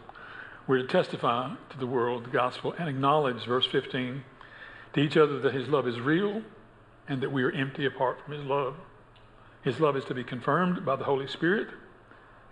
We're 0.67 0.83
to 0.83 0.87
testify 0.87 1.55
to 1.71 1.77
the 1.79 1.87
world 1.87 2.25
the 2.25 2.29
gospel 2.29 2.75
and 2.77 2.87
acknowledge, 2.87 3.43
verse 3.45 3.65
15, 3.65 4.23
to 4.93 4.99
each 4.99 5.17
other 5.17 5.39
that 5.39 5.55
his 5.55 5.67
love 5.67 5.87
is 5.87 5.99
real 5.99 6.43
and 7.07 7.21
that 7.21 7.31
we 7.31 7.41
are 7.41 7.49
empty 7.49 7.87
apart 7.87 8.21
from 8.23 8.35
his 8.35 8.45
love. 8.45 8.75
His 9.63 9.79
love 9.79 9.97
is 9.97 10.05
to 10.05 10.13
be 10.13 10.23
confirmed 10.23 10.85
by 10.85 10.95
the 10.95 11.05
Holy 11.05 11.27
Spirit 11.27 11.69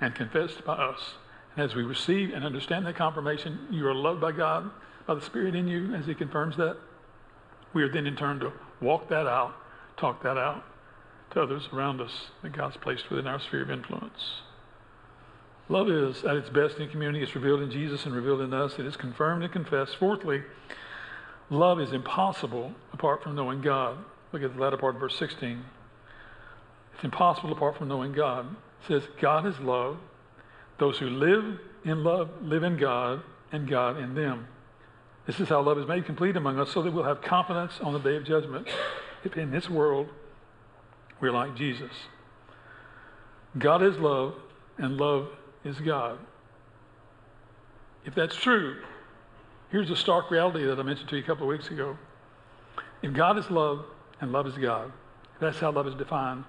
and 0.01 0.15
confessed 0.15 0.65
by 0.65 0.74
us. 0.74 1.13
And 1.55 1.63
as 1.63 1.75
we 1.75 1.83
receive 1.83 2.33
and 2.33 2.43
understand 2.43 2.88
that 2.88 2.95
confirmation, 2.95 3.67
you 3.69 3.86
are 3.86 3.93
loved 3.93 4.19
by 4.19 4.31
God, 4.31 4.72
by 5.05 5.13
the 5.13 5.22
Spirit 5.22 5.53
in 5.53 5.67
you, 5.67 5.93
as 5.93 6.07
He 6.07 6.15
confirms 6.15 6.57
that, 6.57 6.75
we 7.72 7.83
are 7.83 7.89
then 7.89 8.07
in 8.07 8.15
turn 8.15 8.39
to 8.39 8.51
walk 8.81 9.10
that 9.10 9.27
out, 9.27 9.53
talk 9.95 10.24
that 10.24 10.39
out 10.39 10.65
to 11.34 11.42
others 11.42 11.68
around 11.74 12.02
us 12.02 12.12
that 12.42 12.54
God's 12.54 12.78
placed 12.78 13.10
within 13.10 13.28
our 13.28 13.40
sphere 13.40 13.63
of 13.63 13.72
influence. 13.72 14.42
Love 15.70 15.90
is 15.90 16.24
at 16.24 16.36
its 16.36 16.50
best 16.50 16.78
in 16.78 16.90
community. 16.90 17.24
It's 17.24 17.36
revealed 17.36 17.62
in 17.62 17.72
Jesus 17.72 18.06
and 18.06 18.13
revealed 18.13 18.42
in 18.42 18.54
us. 18.54 18.78
It 18.80 18.86
is 18.86 18.98
confirmed 18.98 19.44
and 19.44 19.52
confessed. 19.52 19.96
Fourthly, 19.98 20.44
love 21.50 21.80
is 21.80 21.94
impossible 21.94 22.74
apart 22.92 23.24
from 23.24 23.36
knowing 23.36 23.62
God. 23.62 23.98
Look 24.32 24.44
at 24.44 24.56
the 24.56 24.62
latter 24.62 24.78
part 24.78 24.96
of 24.96 25.02
verse 25.02 25.18
16. 25.18 25.63
It's 26.96 27.04
impossible 27.04 27.52
apart 27.52 27.78
from 27.78 27.88
knowing 27.88 28.12
God. 28.12 28.48
It 28.52 28.88
says, 28.88 29.04
God 29.22 29.46
is 29.46 29.60
love. 29.60 29.98
Those 30.80 30.98
who 30.98 31.10
live 31.10 31.60
in 31.86 32.04
love 32.04 32.30
live 32.42 32.63
in 32.63 32.78
God, 32.78 33.22
and 33.54 33.70
God 33.70 33.98
in 33.98 34.16
them. 34.16 34.48
This 35.25 35.40
is 35.40 35.48
how 35.48 35.62
love 35.62 35.78
is 35.78 35.88
made 35.88 36.06
complete 36.06 36.36
among 36.36 36.60
us 36.60 36.72
so 36.72 36.82
that 36.82 36.92
we'll 36.92 37.06
have 37.06 37.22
confidence 37.22 37.80
on 37.82 37.94
the 37.94 38.00
day 38.00 38.18
of 38.18 38.25
judgment. 38.25 38.68
If 39.24 39.38
in 39.38 39.52
this 39.52 39.70
world 39.70 40.10
we're 41.24 41.32
like 41.32 41.56
Jesus. 41.56 41.92
God 43.58 43.82
is 43.82 43.98
love, 43.98 44.36
and 44.77 44.98
love 44.98 45.30
is 45.63 45.80
God. 45.80 46.20
If 48.03 48.13
that's 48.13 48.36
true, 48.36 48.82
here's 49.72 49.89
a 49.89 49.96
stark 49.96 50.30
reality 50.30 50.65
that 50.65 50.77
I 50.77 50.84
mentioned 50.84 51.08
to 51.10 51.15
you 51.15 51.24
a 51.24 51.25
couple 51.25 51.44
of 51.44 51.50
weeks 51.50 51.70
ago. 51.70 51.98
If 53.01 53.13
God 53.13 53.38
is 53.38 53.50
love 53.50 53.86
and 54.20 54.34
love 54.34 54.48
is 54.48 54.58
God, 54.58 54.92
that's 55.39 55.60
how 55.60 55.72
love 55.72 55.88
is 55.88 55.96
defined. 55.96 56.44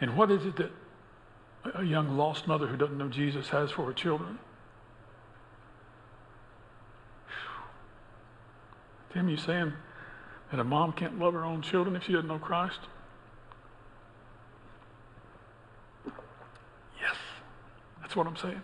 And 0.00 0.16
what 0.16 0.30
is 0.30 0.46
it 0.46 0.56
that 0.56 0.72
a 1.74 1.84
young 1.84 2.16
lost 2.16 2.48
mother 2.48 2.66
who 2.66 2.78
doesn't 2.78 2.96
know 2.96 3.10
Jesus 3.10 3.50
has 3.50 3.70
for 3.70 3.84
her 3.84 3.92
children? 3.92 4.38
Tim, 9.12 9.28
you 9.28 9.36
saying 9.36 9.74
that 10.50 10.58
a 10.58 10.64
mom 10.64 10.92
can't 10.92 11.18
love 11.18 11.34
her 11.34 11.44
own 11.44 11.60
children 11.60 11.96
if 11.96 12.04
she 12.04 12.12
doesn't 12.12 12.28
know 12.28 12.38
Christ? 12.38 12.78
That's 18.04 18.14
what 18.14 18.26
I'm 18.26 18.36
saying. 18.36 18.60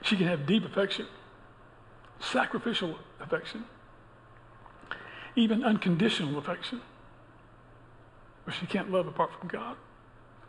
She 0.00 0.16
can 0.16 0.26
have 0.26 0.46
deep 0.46 0.64
affection, 0.64 1.06
sacrificial 2.18 2.98
affection, 3.20 3.66
even 5.36 5.62
unconditional 5.62 6.38
affection. 6.38 6.80
But 8.46 8.54
she 8.54 8.64
can't 8.64 8.90
love 8.90 9.06
apart 9.06 9.32
from 9.38 9.48
God 9.48 9.76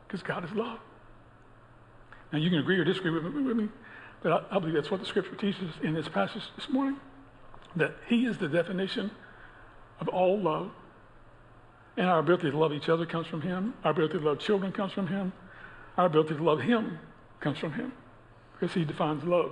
because 0.07 0.23
God 0.23 0.45
is 0.45 0.51
love. 0.53 0.79
Now, 2.31 2.39
you 2.39 2.49
can 2.49 2.59
agree 2.59 2.77
or 2.77 2.85
disagree 2.85 3.11
with 3.11 3.25
me, 3.25 3.67
but 4.23 4.47
I 4.49 4.57
believe 4.57 4.75
that's 4.75 4.89
what 4.89 5.01
the 5.01 5.05
scripture 5.05 5.35
teaches 5.35 5.73
in 5.83 5.93
this 5.93 6.07
passage 6.07 6.43
this 6.55 6.69
morning 6.69 7.01
that 7.75 7.95
He 8.07 8.27
is 8.27 8.37
the 8.37 8.47
definition 8.47 9.11
of 9.99 10.07
all 10.07 10.39
love. 10.39 10.71
And 11.97 12.07
our 12.07 12.19
ability 12.19 12.51
to 12.51 12.57
love 12.57 12.71
each 12.71 12.87
other 12.87 13.05
comes 13.05 13.27
from 13.27 13.41
Him. 13.41 13.73
Our 13.83 13.91
ability 13.91 14.19
to 14.19 14.23
love 14.23 14.39
children 14.39 14.71
comes 14.71 14.93
from 14.93 15.07
Him. 15.07 15.33
Our 15.97 16.05
ability 16.05 16.35
to 16.35 16.43
love 16.43 16.61
Him 16.61 16.97
comes 17.39 17.57
from 17.57 17.73
Him 17.73 17.91
because 18.53 18.73
He 18.73 18.85
defines 18.85 19.23
love. 19.23 19.51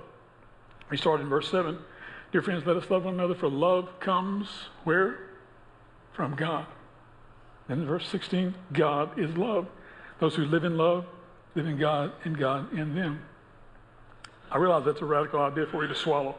We 0.90 0.96
start 0.96 1.20
in 1.20 1.28
verse 1.28 1.50
7. 1.50 1.78
Dear 2.32 2.42
friends, 2.42 2.66
let 2.66 2.76
us 2.76 2.90
love 2.90 3.04
one 3.04 3.14
another, 3.14 3.34
for 3.34 3.48
love 3.48 3.88
comes 4.00 4.48
where? 4.84 5.18
From 6.12 6.34
God. 6.34 6.66
Then 7.68 7.80
in 7.80 7.86
verse 7.86 8.06
16, 8.08 8.54
God 8.72 9.18
is 9.18 9.36
love. 9.36 9.66
Those 10.20 10.34
who 10.34 10.44
live 10.44 10.64
in 10.64 10.76
love 10.76 11.06
live 11.54 11.66
in 11.66 11.78
God 11.78 12.12
and 12.24 12.36
God 12.36 12.72
in 12.72 12.94
them. 12.94 13.20
I 14.50 14.58
realize 14.58 14.84
that's 14.84 15.00
a 15.00 15.04
radical 15.04 15.40
idea 15.40 15.66
for 15.66 15.82
you 15.82 15.88
to 15.88 15.94
swallow. 15.94 16.36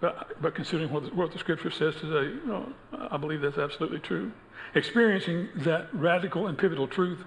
But, 0.00 0.40
but 0.42 0.54
considering 0.54 0.90
what 0.92 1.04
the, 1.04 1.14
what 1.14 1.32
the 1.32 1.38
scripture 1.38 1.70
says 1.70 1.94
today, 1.96 2.34
you 2.34 2.46
know, 2.46 2.72
I 3.10 3.16
believe 3.16 3.40
that's 3.40 3.58
absolutely 3.58 4.00
true. 4.00 4.32
Experiencing 4.74 5.48
that 5.56 5.88
radical 5.94 6.46
and 6.46 6.58
pivotal 6.58 6.88
truth 6.88 7.24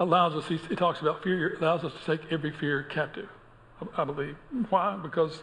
allows 0.00 0.34
us, 0.34 0.50
it 0.50 0.78
talks 0.78 1.00
about 1.00 1.22
fear, 1.22 1.56
allows 1.60 1.84
us 1.84 1.92
to 1.92 2.16
take 2.16 2.32
every 2.32 2.50
fear 2.50 2.82
captive, 2.82 3.28
I 3.96 4.04
believe. 4.04 4.36
Why? 4.70 4.98
Because 5.00 5.40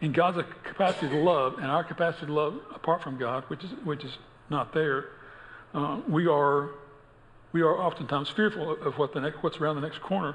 in 0.00 0.12
God's 0.12 0.46
capacity 0.62 1.08
to 1.08 1.16
love 1.16 1.54
and 1.58 1.66
our 1.66 1.84
capacity 1.84 2.26
to 2.26 2.32
love 2.32 2.54
apart 2.74 3.02
from 3.02 3.18
God, 3.18 3.44
which 3.48 3.64
is, 3.64 3.70
which 3.84 4.04
is 4.04 4.16
not 4.48 4.72
there, 4.72 5.06
uh, 5.74 6.00
we 6.08 6.26
are 6.26 6.70
we 7.52 7.62
are 7.62 7.78
oftentimes 7.78 8.28
fearful 8.28 8.76
of 8.82 8.98
what 8.98 9.14
the 9.14 9.20
next, 9.20 9.42
what's 9.42 9.58
around 9.58 9.76
the 9.76 9.82
next 9.82 10.00
corner. 10.00 10.34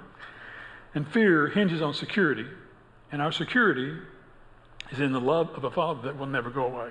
And 0.96 1.08
fear 1.08 1.48
hinges 1.48 1.82
on 1.82 1.94
security. 1.94 2.46
And 3.12 3.22
our 3.22 3.32
security 3.32 3.98
is 4.92 5.00
in 5.00 5.12
the 5.12 5.22
love 5.22 5.50
of 5.52 5.64
a 5.64 5.72
Father 5.72 6.02
that 6.04 6.18
will 6.18 6.26
never 6.26 6.50
go 6.50 6.66
away. 6.66 6.90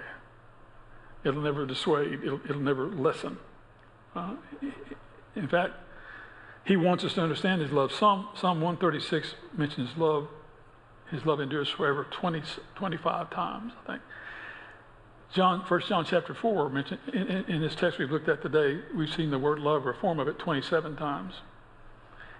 It'll 1.24 1.42
never 1.42 1.66
dissuade, 1.66 2.20
it'll, 2.24 2.40
it'll 2.48 2.62
never 2.62 2.86
lessen. 2.86 3.38
Uh, 4.14 4.34
in 5.34 5.48
fact, 5.48 5.74
He 6.64 6.76
wants 6.76 7.04
us 7.04 7.14
to 7.14 7.22
understand 7.22 7.60
His 7.60 7.72
love. 7.72 7.92
Psalm, 7.92 8.28
Psalm 8.34 8.60
136 8.60 9.34
mentions 9.56 9.96
love. 9.96 10.28
His 11.10 11.26
love 11.26 11.40
endures 11.40 11.68
forever 11.68 12.06
20, 12.10 12.42
25 12.74 13.30
times, 13.30 13.72
I 13.84 13.92
think. 13.92 14.02
John, 15.32 15.60
1 15.60 15.80
John 15.88 16.04
chapter 16.04 16.34
4, 16.34 16.68
mentioned, 16.68 17.00
in, 17.12 17.26
in, 17.26 17.44
in, 17.46 17.60
this 17.62 17.74
text 17.74 17.98
we've 17.98 18.10
looked 18.10 18.28
at 18.28 18.42
today, 18.42 18.80
we've 18.94 19.12
seen 19.12 19.30
the 19.30 19.38
word 19.38 19.58
love 19.58 19.86
or 19.86 19.94
form 19.94 20.20
of 20.20 20.28
it 20.28 20.38
27 20.38 20.96
times. 20.96 21.34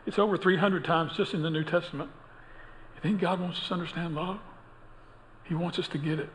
It's 0.07 0.19
over 0.19 0.37
300 0.37 0.85
times 0.85 1.13
just 1.17 1.33
in 1.33 1.43
the 1.43 1.51
New 1.51 1.65
Testament. 1.65 2.11
You 2.97 3.01
think 3.01 3.21
God 3.21 3.41
wants 3.41 3.61
us 3.61 3.69
to 3.69 3.75
understand 3.75 4.15
love? 4.15 4.41
He 5.45 5.55
wants 5.55 5.79
us 5.79 5.89
to 5.89 5.99
get 5.99 6.19
it. 6.19 6.31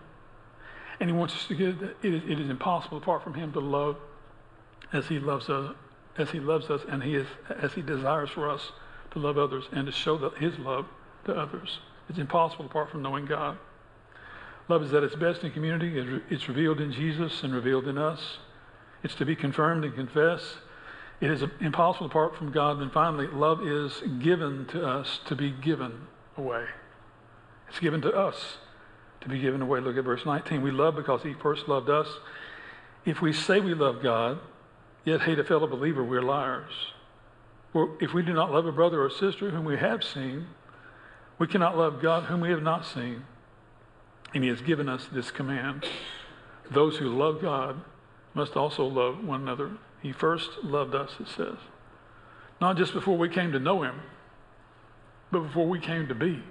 And 0.99 1.09
he 1.09 1.15
wants 1.15 1.35
us 1.35 1.45
to 1.47 1.55
get 1.55 1.69
it 1.69 1.79
that 1.79 1.95
it 2.01 2.13
is, 2.13 2.23
it 2.27 2.39
is 2.39 2.49
impossible 2.49 2.97
apart 2.97 3.23
from 3.23 3.35
him 3.35 3.51
to 3.53 3.59
love 3.59 3.97
as 4.91 5.07
he 5.07 5.19
loves 5.19 5.49
us, 5.49 5.75
as 6.17 6.31
he 6.31 6.39
loves 6.39 6.69
us, 6.69 6.81
and 6.89 7.03
he 7.03 7.15
is 7.15 7.27
as 7.61 7.73
he 7.73 7.81
desires 7.81 8.29
for 8.29 8.49
us 8.49 8.71
to 9.11 9.19
love 9.19 9.37
others 9.37 9.65
and 9.71 9.85
to 9.85 9.91
show 9.91 10.17
the, 10.17 10.29
his 10.31 10.57
love 10.59 10.85
to 11.25 11.33
others. 11.33 11.79
It's 12.09 12.19
impossible 12.19 12.65
apart 12.65 12.89
from 12.89 13.01
knowing 13.01 13.25
God. 13.25 13.57
Love 14.69 14.83
is 14.83 14.93
at 14.93 15.03
its 15.03 15.15
best 15.15 15.43
in 15.43 15.51
community. 15.51 16.21
It's 16.29 16.47
revealed 16.47 16.81
in 16.81 16.91
Jesus 16.91 17.43
and 17.43 17.53
revealed 17.53 17.87
in 17.87 17.97
us. 17.97 18.39
It's 19.03 19.15
to 19.15 19.25
be 19.25 19.35
confirmed 19.35 19.85
and 19.85 19.93
confessed. 19.93 20.57
It 21.21 21.31
is 21.31 21.43
impossible 21.61 22.07
apart 22.07 22.35
from 22.35 22.51
God. 22.51 22.79
And 22.79 22.91
finally, 22.91 23.27
love 23.27 23.65
is 23.65 24.03
given 24.19 24.65
to 24.67 24.85
us 24.85 25.19
to 25.25 25.35
be 25.35 25.51
given 25.51 26.07
away. 26.37 26.65
It's 27.69 27.79
given 27.79 28.01
to 28.01 28.11
us 28.11 28.57
to 29.21 29.29
be 29.29 29.39
given 29.39 29.61
away. 29.61 29.79
Look 29.79 29.97
at 29.97 30.03
verse 30.03 30.25
19. 30.25 30.61
We 30.61 30.71
love 30.71 30.95
because 30.95 31.23
he 31.23 31.33
first 31.33 31.67
loved 31.67 31.89
us. 31.89 32.07
If 33.05 33.21
we 33.21 33.31
say 33.31 33.59
we 33.61 33.73
love 33.73 34.03
God, 34.03 34.39
yet 35.07 35.21
hate 35.21 35.39
a 35.39 35.43
fellow 35.43 35.65
believer, 35.65 36.03
we're 36.03 36.21
liars. 36.21 36.91
For 37.71 37.95
if 38.01 38.13
we 38.13 38.23
do 38.23 38.33
not 38.33 38.51
love 38.51 38.65
a 38.65 38.73
brother 38.73 39.01
or 39.01 39.09
sister 39.09 39.51
whom 39.51 39.63
we 39.63 39.77
have 39.77 40.03
seen, 40.03 40.47
we 41.39 41.47
cannot 41.47 41.77
love 41.77 42.01
God 42.01 42.25
whom 42.25 42.41
we 42.41 42.49
have 42.49 42.61
not 42.61 42.85
seen. 42.85 43.23
And 44.33 44.43
he 44.43 44.49
has 44.49 44.59
given 44.59 44.89
us 44.89 45.07
this 45.09 45.31
command. 45.31 45.85
Those 46.69 46.97
who 46.97 47.07
love 47.07 47.41
God 47.41 47.79
must 48.33 48.57
also 48.57 48.85
love 48.85 49.23
one 49.23 49.43
another. 49.43 49.71
He 50.01 50.11
first 50.11 50.49
loved 50.61 50.93
us, 50.93 51.11
it 51.21 51.29
says. 51.29 51.57
not 52.59 52.75
just 52.75 52.93
before 52.93 53.17
we 53.17 53.29
came 53.29 53.53
to 53.53 53.59
know 53.59 53.83
him, 53.83 54.01
but 55.31 55.39
before 55.39 55.67
we 55.67 55.79
came 55.79 56.09
to 56.09 56.15
be. 56.15 56.43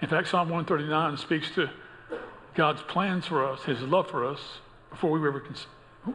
In 0.00 0.08
fact, 0.08 0.28
Psalm 0.28 0.50
139 0.50 1.16
speaks 1.16 1.50
to 1.56 1.68
God's 2.54 2.82
plans 2.82 3.26
for 3.26 3.44
us, 3.44 3.64
his 3.64 3.80
love 3.80 4.08
for 4.08 4.24
us, 4.24 4.60
before 4.90 5.10
we 5.10 5.18
were 5.18 5.28
ever 5.28 5.40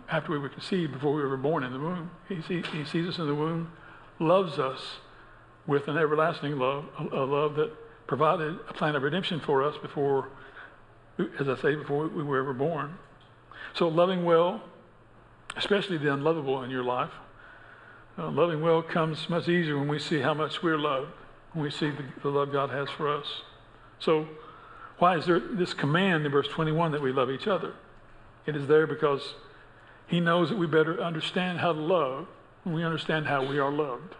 after 0.09 0.31
we 0.31 0.39
were 0.39 0.49
conceived, 0.49 0.93
before 0.93 1.13
we 1.13 1.21
were 1.21 1.37
born 1.37 1.63
in 1.63 1.73
the 1.73 1.79
womb. 1.79 2.11
He, 2.29 2.41
see, 2.41 2.63
he 2.71 2.85
sees 2.85 3.07
us 3.07 3.17
in 3.17 3.27
the 3.27 3.35
womb, 3.35 3.71
loves 4.19 4.59
us 4.59 4.79
with 5.67 5.87
an 5.87 5.97
everlasting 5.97 6.57
love, 6.57 6.85
a, 6.99 7.03
a, 7.15 7.25
love 7.25 7.55
that 7.55 7.71
provided 8.07 8.57
a 8.67 8.73
plan 8.73 8.95
of 8.95 9.03
redemption 9.03 9.39
for 9.39 9.63
us 9.63 9.75
before, 9.81 10.29
as 11.39 11.47
I 11.47 11.55
say, 11.61 11.75
before 11.75 12.07
we 12.07 12.23
were 12.23 12.39
ever 12.39 12.53
born. 12.53 12.95
So 13.73 13.87
loving 13.87 14.25
well, 14.25 14.61
especially 15.55 15.97
the 15.97 16.13
unlovable 16.13 16.63
in 16.63 16.69
your 16.69 16.83
life, 16.83 17.11
uh, 18.17 18.29
loving 18.29 18.61
well 18.61 18.81
comes 18.81 19.29
much 19.29 19.47
easier 19.47 19.77
when 19.77 19.87
we 19.87 19.99
see 19.99 20.19
how 20.19 20.33
much 20.33 20.61
we're 20.61 20.77
loved, 20.77 21.11
when 21.53 21.63
we 21.63 21.71
see 21.71 21.89
the, 21.89 22.03
the 22.21 22.29
love 22.29 22.51
God 22.51 22.69
has 22.69 22.89
for 22.89 23.07
us. 23.07 23.25
So 23.99 24.27
why 24.99 25.17
is 25.17 25.25
there 25.25 25.39
this 25.39 25.73
command 25.73 26.25
in 26.25 26.31
verse 26.31 26.47
21 26.47 26.91
that 26.91 27.01
we 27.01 27.11
love 27.11 27.31
each 27.31 27.47
other? 27.47 27.73
It 28.45 28.55
is 28.55 28.67
there 28.67 28.85
because 28.87 29.35
he 30.11 30.19
knows 30.19 30.49
that 30.49 30.57
we 30.57 30.67
better 30.67 31.01
understand 31.01 31.59
how 31.59 31.71
to 31.71 31.79
love 31.79 32.27
when 32.63 32.75
we 32.75 32.83
understand 32.83 33.27
how 33.27 33.47
we 33.47 33.59
are 33.59 33.71
loved. 33.71 34.13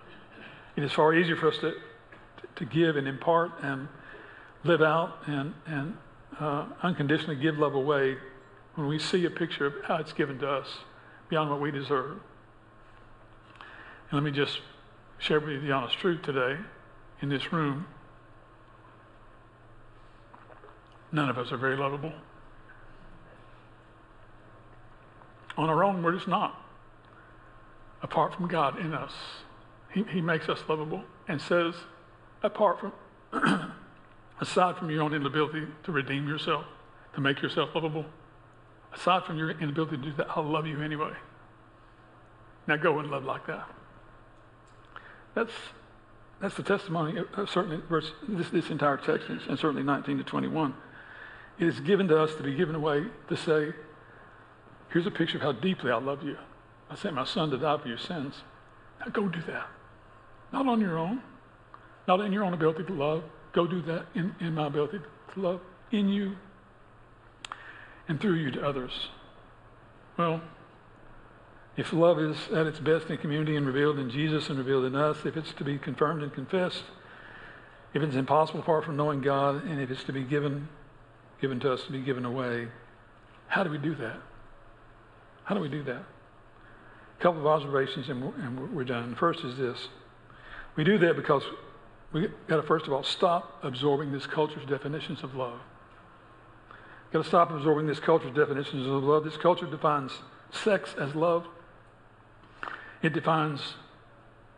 It 0.78 0.84
is 0.86 0.94
far 0.94 1.14
easier 1.14 1.36
for 1.36 1.50
us 1.50 1.58
to, 1.58 1.74
to 2.56 2.66
give 2.66 2.96
and 2.96 3.10
impart 3.10 3.52
and 3.62 3.90
live 4.64 4.82
out 4.82 5.18
and, 5.28 5.54
and 5.66 5.98
uh, 6.40 6.68
unconditionally 6.82 7.36
give 7.36 7.58
love 7.58 7.76
away 7.76 8.16
when 8.76 8.88
we 8.88 9.00
see 9.00 9.26
a 9.26 9.30
picture 9.30 9.66
of 9.66 9.74
how 9.84 9.98
it's 9.98 10.14
given 10.14 10.40
to 10.40 10.50
us 10.50 10.68
beyond 11.28 11.50
what 11.50 11.60
we 11.60 11.72
deserve. 11.72 12.22
And 14.10 14.14
let 14.14 14.24
me 14.24 14.32
just 14.32 14.62
share 15.20 15.42
with 15.42 15.50
you 15.50 15.60
the 15.60 15.74
honest 15.74 16.00
truth 16.00 16.22
today 16.22 16.58
in 17.22 17.28
this 17.28 17.52
room. 17.52 17.86
None 21.12 21.28
of 21.28 21.38
us 21.38 21.52
are 21.52 21.58
very 21.58 21.76
lovable. 21.76 22.14
On 25.58 25.70
our 25.70 25.84
own, 25.84 26.02
we're 26.02 26.14
just 26.14 26.28
not. 26.28 26.60
Apart 28.02 28.36
from 28.36 28.48
God 28.48 28.80
in 28.80 28.94
us, 28.94 29.14
He, 29.94 30.04
he 30.04 30.22
makes 30.22 30.50
us 30.50 30.64
lovable 30.68 31.04
and 31.28 31.42
says, 31.42 31.76
apart 32.44 32.80
from, 32.80 32.94
aside 34.42 34.78
from 34.78 34.90
your 34.90 35.04
own 35.04 35.14
inability 35.14 35.68
to 35.84 35.92
redeem 35.92 36.28
yourself, 36.28 36.66
to 37.14 37.22
make 37.22 37.42
yourself 37.42 37.70
lovable, 37.76 38.06
aside 38.94 39.24
from 39.26 39.38
your 39.38 39.52
inability 39.52 39.98
to 39.98 40.04
do 40.04 40.14
that, 40.14 40.28
I'll 40.36 40.44
love 40.44 40.66
you 40.66 40.82
anyway. 40.82 41.14
Now 42.68 42.78
go 42.78 43.00
and 43.00 43.10
love 43.10 43.24
like 43.24 43.48
that. 43.48 43.68
That's, 45.34 45.54
that's 46.40 46.56
the 46.56 46.64
testimony 46.64 47.22
of 47.36 47.50
certainly 47.50 47.82
verse, 47.90 48.12
this, 48.28 48.50
this 48.50 48.70
entire 48.70 48.98
text, 48.98 49.28
and 49.30 49.58
certainly 49.58 49.84
19 49.84 50.18
to 50.18 50.24
21. 50.24 50.74
It 51.60 51.68
is 51.68 51.80
given 51.80 52.08
to 52.08 52.20
us 52.20 52.36
to 52.36 52.44
be 52.44 52.56
given 52.56 52.76
away 52.76 53.06
to 53.30 53.38
say, 53.38 53.74
here's 54.92 55.08
a 55.08 55.12
picture 55.12 55.38
of 55.38 55.44
how 55.44 55.52
deeply 55.52 55.92
I 55.92 55.98
love 55.98 56.24
you. 56.24 56.38
I 56.90 56.96
sent 56.96 57.16
my 57.16 57.24
son 57.24 57.50
to 57.52 57.58
die 57.58 57.78
for 57.78 57.88
your 57.88 57.98
sins. 57.98 58.36
Now 59.00 59.12
go 59.12 59.28
do 59.28 59.42
that. 59.48 59.68
Not 60.52 60.68
on 60.68 60.82
your 60.82 60.98
own, 60.98 61.22
not 62.08 62.20
in 62.20 62.34
your 62.34 62.44
own 62.44 62.54
ability 62.54 62.84
to 62.84 62.94
love. 62.94 63.24
Go 63.54 63.68
do 63.68 63.82
that 63.84 64.06
in, 64.14 64.36
in 64.40 64.56
my 64.56 64.68
ability 64.68 65.00
to 65.34 65.40
love 65.40 65.62
in 65.92 66.10
you 66.10 66.36
and 68.08 68.20
through 68.20 68.36
you 68.36 68.52
to 68.52 68.68
others. 68.68 69.10
Well, 70.18 70.42
if 71.78 71.94
love 71.94 72.20
is 72.20 72.36
at 72.54 72.68
its 72.68 72.80
best 72.80 73.08
in 73.08 73.18
community 73.18 73.56
and 73.56 73.66
revealed 73.66 73.98
in 73.98 74.10
Jesus 74.10 74.50
and 74.50 74.58
revealed 74.58 74.86
in 74.86 74.96
us, 74.96 75.26
if 75.26 75.38
it's 75.38 75.54
to 75.54 75.64
be 75.64 75.78
confirmed 75.78 76.22
and 76.22 76.34
confessed, 76.34 76.84
if 77.94 78.02
it's 78.02 78.16
impossible 78.16 78.60
apart 78.60 78.86
from 78.86 78.98
knowing 78.98 79.22
God, 79.22 79.64
and 79.66 79.80
if 79.80 79.90
it's 79.90 80.04
to 80.06 80.14
be 80.14 80.24
given, 80.24 80.68
given 81.40 81.60
to 81.62 81.72
us 81.72 81.84
to 81.86 81.92
be 81.92 82.02
given 82.02 82.26
away, 82.26 82.68
how 83.48 83.64
do 83.64 83.70
we 83.70 83.78
do 83.78 83.96
that? 83.96 84.18
How 85.44 85.56
do 85.56 85.62
we 85.62 85.70
do 85.70 85.84
that? 85.84 86.04
A 87.20 87.22
couple 87.22 87.42
of 87.42 87.48
observations 87.48 88.10
and 88.10 88.24
we're, 88.24 88.36
and 88.44 88.76
we're 88.76 88.84
done. 88.84 89.16
First 89.16 89.44
is 89.44 89.58
this. 89.58 89.90
We 90.76 90.84
do 90.84 90.98
that 91.00 91.16
because 91.16 91.44
we 92.14 92.30
got 92.48 92.58
to 92.58 92.64
first 92.64 92.88
of 92.88 92.94
all 92.94 93.04
stop 93.04 93.60
absorbing 93.64 94.12
this 94.12 94.26
culture's 94.26 94.66
definitions 94.66 95.24
of 95.24 95.36
love. 95.36 95.60
Got 97.12 97.24
to 97.24 97.28
stop 97.28 97.52
absorbing 97.52 97.88
this 97.88 98.00
culture's 98.00 98.34
definitions 98.34 98.88
of 98.88 99.04
love. 99.04 99.24
This 99.24 99.38
culture 99.38 99.66
defines 99.66 100.12
sex 100.52 100.96
as 101.00 101.14
love. 101.14 101.46
It 103.02 103.14
defines 103.14 103.60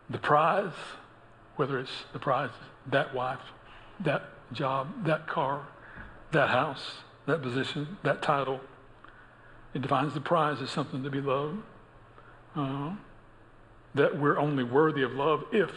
the 0.10 0.20
prize, 0.20 0.74
whether 1.56 1.80
it's 1.80 1.92
the 2.12 2.20
prize, 2.20 2.52
that 2.88 3.14
wife, 3.14 3.40
that 4.02 4.24
job, 4.52 5.06
that 5.06 5.28
car, 5.28 5.66
that 6.32 6.50
house, 6.50 6.98
that 7.26 7.42
position, 7.42 7.98
that 8.04 8.22
title. 8.22 8.60
It 9.74 9.82
defines 9.82 10.14
the 10.14 10.22
prize 10.22 10.62
as 10.62 10.70
something 10.70 11.04
to 11.04 11.10
be 11.10 11.22
loved. 11.22 11.60
Uh, 12.56 12.94
that 13.96 14.20
we're 14.20 14.38
only 14.38 14.64
worthy 14.64 15.04
of 15.04 15.14
love 15.14 15.44
if 15.52 15.72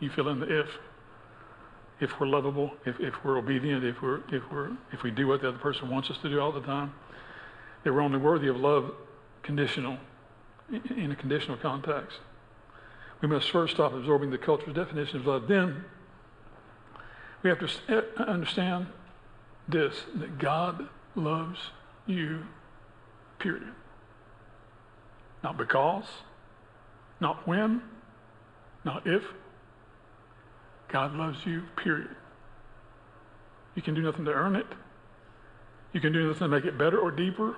you 0.00 0.10
fill 0.10 0.28
in 0.28 0.40
the 0.40 0.60
if. 0.60 0.68
If 2.00 2.20
we're 2.20 2.28
lovable, 2.28 2.72
if, 2.86 3.00
if 3.00 3.24
we're 3.24 3.38
obedient, 3.38 3.84
if 3.84 4.00
we're 4.00 4.20
if 4.30 4.42
we're 4.52 4.70
if 4.92 5.02
we 5.02 5.10
do 5.10 5.26
what 5.26 5.40
the 5.42 5.48
other 5.48 5.58
person 5.58 5.90
wants 5.90 6.10
us 6.10 6.18
to 6.18 6.28
do 6.28 6.40
all 6.40 6.52
the 6.52 6.60
time, 6.60 6.92
that 7.82 7.92
we're 7.92 8.00
only 8.00 8.18
worthy 8.18 8.46
of 8.46 8.56
love 8.56 8.92
conditional 9.42 9.98
in 10.70 11.10
a 11.10 11.16
conditional 11.16 11.56
context. 11.56 12.18
We 13.20 13.26
must 13.26 13.50
first 13.50 13.74
stop 13.74 13.94
absorbing 13.94 14.30
the 14.30 14.38
culture's 14.38 14.74
definition 14.74 15.18
of 15.18 15.26
love. 15.26 15.48
Then 15.48 15.84
we 17.42 17.50
have 17.50 17.58
to 17.58 18.22
understand 18.22 18.86
this 19.68 20.04
that 20.14 20.38
God 20.38 20.88
loves 21.16 21.58
you, 22.06 22.44
period. 23.38 23.72
Not 25.42 25.56
because, 25.56 26.04
not 27.20 27.46
when, 27.46 27.82
not 28.84 29.06
if. 29.06 29.22
God 30.88 31.14
loves 31.14 31.38
you, 31.44 31.62
period. 31.76 32.08
You 33.74 33.82
can 33.82 33.94
do 33.94 34.02
nothing 34.02 34.24
to 34.24 34.32
earn 34.32 34.56
it. 34.56 34.66
You 35.92 36.00
can 36.00 36.12
do 36.12 36.26
nothing 36.26 36.40
to 36.40 36.48
make 36.48 36.64
it 36.64 36.76
better 36.76 36.98
or 36.98 37.10
deeper. 37.10 37.56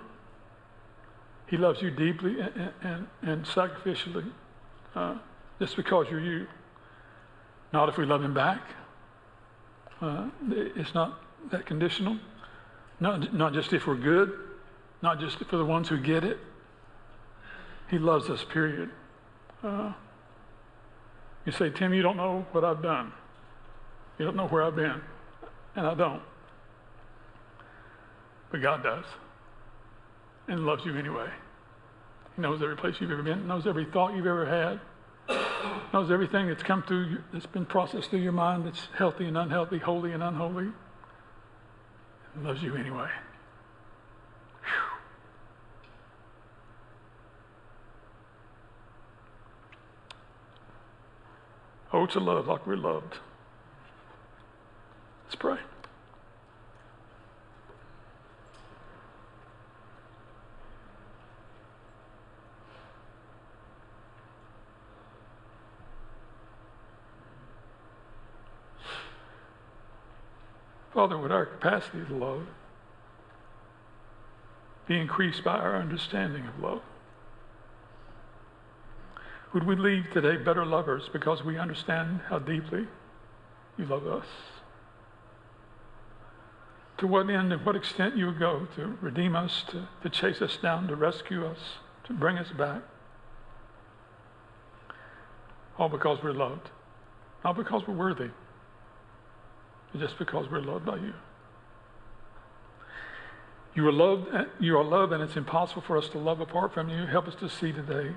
He 1.46 1.56
loves 1.56 1.80
you 1.82 1.90
deeply 1.90 2.40
and, 2.40 2.72
and, 2.82 3.06
and 3.22 3.44
sacrificially 3.44 4.30
uh, 4.94 5.16
just 5.58 5.76
because 5.76 6.06
you're 6.10 6.20
you. 6.20 6.46
Not 7.72 7.88
if 7.88 7.96
we 7.96 8.04
love 8.04 8.22
him 8.22 8.34
back. 8.34 8.60
Uh, 10.00 10.28
it's 10.48 10.94
not 10.94 11.20
that 11.50 11.66
conditional. 11.66 12.18
Not, 13.00 13.32
not 13.34 13.52
just 13.52 13.72
if 13.72 13.86
we're 13.86 13.96
good, 13.96 14.32
not 15.02 15.20
just 15.20 15.38
for 15.38 15.56
the 15.56 15.64
ones 15.64 15.88
who 15.88 15.98
get 15.98 16.24
it. 16.24 16.38
He 17.90 17.98
loves 17.98 18.28
us, 18.30 18.44
period. 18.44 18.90
Uh, 19.62 19.92
you 21.44 21.52
say, 21.52 21.70
Tim, 21.70 21.92
you 21.92 22.02
don't 22.02 22.16
know 22.16 22.46
what 22.52 22.64
I've 22.64 22.82
done. 22.82 23.12
You 24.18 24.26
don't 24.26 24.36
know 24.36 24.48
where 24.48 24.62
I've 24.62 24.76
been. 24.76 25.00
And 25.74 25.86
I 25.86 25.94
don't. 25.94 26.22
But 28.50 28.62
God 28.62 28.82
does 28.82 29.04
and 30.48 30.66
loves 30.66 30.84
you 30.84 30.96
anyway. 30.96 31.28
He 32.36 32.42
knows 32.42 32.62
every 32.62 32.76
place 32.76 32.96
you've 33.00 33.10
ever 33.10 33.22
been, 33.22 33.46
knows 33.46 33.66
every 33.66 33.86
thought 33.86 34.14
you've 34.14 34.26
ever 34.26 34.46
had, 34.46 34.80
knows 35.92 36.10
everything 36.10 36.48
that's 36.48 36.62
come 36.62 36.82
through, 36.82 37.18
that's 37.32 37.46
been 37.46 37.66
processed 37.66 38.10
through 38.10 38.20
your 38.20 38.32
mind 38.32 38.66
that's 38.66 38.88
healthy 38.96 39.26
and 39.26 39.38
unhealthy, 39.38 39.78
holy 39.78 40.12
and 40.12 40.22
unholy, 40.22 40.68
and 42.34 42.44
loves 42.44 42.62
you 42.62 42.76
anyway. 42.76 43.08
Oh, 52.00 52.06
to 52.06 52.18
love 52.18 52.46
like 52.46 52.66
we're 52.66 52.78
loved. 52.78 53.18
Let's 55.24 55.34
pray. 55.34 55.58
Father, 70.94 71.18
would 71.18 71.30
our 71.30 71.44
capacity 71.44 72.02
to 72.08 72.14
love 72.14 72.46
be 74.86 74.98
increased 74.98 75.44
by 75.44 75.58
our 75.58 75.76
understanding 75.76 76.46
of 76.46 76.62
love? 76.62 76.80
Would 79.52 79.64
we 79.66 79.74
leave 79.74 80.10
today 80.12 80.36
better 80.36 80.64
lovers 80.64 81.08
because 81.12 81.44
we 81.44 81.58
understand 81.58 82.20
how 82.28 82.38
deeply 82.38 82.86
you 83.76 83.84
love 83.84 84.06
us? 84.06 84.26
To 86.98 87.06
what 87.06 87.28
end 87.30 87.52
and 87.52 87.64
what 87.64 87.74
extent 87.74 88.16
you 88.16 88.26
would 88.26 88.38
go 88.38 88.68
to 88.76 88.96
redeem 89.00 89.34
us, 89.34 89.64
to, 89.70 89.88
to 90.02 90.10
chase 90.10 90.40
us 90.42 90.56
down, 90.56 90.86
to 90.88 90.94
rescue 90.94 91.46
us, 91.46 91.58
to 92.04 92.12
bring 92.12 92.38
us 92.38 92.50
back. 92.50 92.82
all 95.80 95.88
because 95.88 96.22
we're 96.22 96.32
loved. 96.32 96.70
Not 97.42 97.56
because 97.56 97.86
we're 97.88 97.94
worthy, 97.94 98.28
but 99.90 100.00
just 100.00 100.18
because 100.18 100.46
we're 100.50 100.60
loved 100.60 100.84
by 100.84 100.96
you. 100.96 101.14
You 103.74 103.88
are 103.88 103.92
loved, 103.92 104.28
you 104.58 104.76
are 104.76 104.84
loved, 104.84 105.12
and 105.12 105.22
it's 105.22 105.36
impossible 105.36 105.80
for 105.80 105.96
us 105.96 106.08
to 106.10 106.18
love 106.18 106.40
apart 106.40 106.74
from 106.74 106.90
you. 106.90 107.06
Help 107.06 107.26
us 107.26 107.34
to 107.36 107.48
see 107.48 107.72
today 107.72 108.14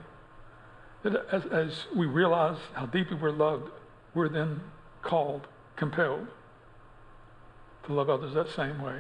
that 1.04 1.28
as, 1.32 1.46
as 1.46 1.86
we 1.96 2.06
realize 2.06 2.58
how 2.74 2.86
deeply 2.86 3.18
we're 3.18 3.32
loved, 3.32 3.70
we're 4.14 4.30
then 4.30 4.62
called, 5.02 5.48
compelled 5.76 6.28
to 7.86 7.94
love 7.94 8.10
others 8.10 8.34
that 8.34 8.50
same 8.50 8.82
way. 8.82 9.00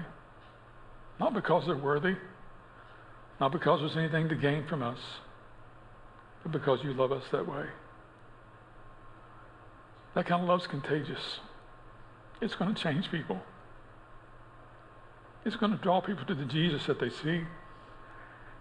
Not 1.20 1.34
because 1.34 1.66
they're 1.66 1.76
worthy, 1.76 2.16
not 3.39 3.52
because 3.52 3.80
there's 3.80 3.98
anything 3.98 4.30
to 4.30 4.36
gain 4.36 4.66
from 4.66 4.84
us, 4.84 5.00
but 6.44 6.52
because 6.52 6.84
you 6.84 6.94
love 6.94 7.12
us 7.12 7.24
that 7.32 7.48
way. 7.48 7.66
That 10.16 10.26
kind 10.26 10.44
of 10.44 10.50
love's 10.50 10.68
contagious. 10.68 11.39
It's 12.42 12.56
going 12.56 12.74
to 12.74 12.82
change 12.82 13.10
people. 13.10 13.42
It's 15.46 15.56
going 15.56 15.72
to 15.72 15.78
draw 15.78 16.02
people 16.02 16.26
to 16.26 16.36
the 16.36 16.46
Jesus 16.46 16.86
that 16.86 17.00
they 17.00 17.10
see. 17.10 17.44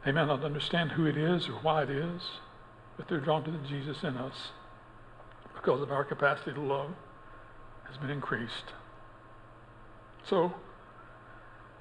They 0.05 0.13
may 0.13 0.25
not 0.25 0.45
understand 0.45 0.93
who 0.93 1.07
it 1.07 1.17
is 1.17 1.49
or 1.49 1.55
why 1.55 1.83
it 1.83 1.91
is, 1.91 2.23
but 3.03 3.09
they're 3.09 3.19
drawn 3.19 3.43
to 3.43 3.51
the 3.51 3.59
Jesus 3.67 4.05
in 4.05 4.17
us 4.17 4.53
because 5.57 5.83
of 5.83 5.91
our 5.91 6.05
capacity 6.05 6.53
to 6.53 6.61
love 6.61 6.93
has 7.89 7.97
been 7.97 8.11
increased. 8.11 8.75
So, 10.25 10.55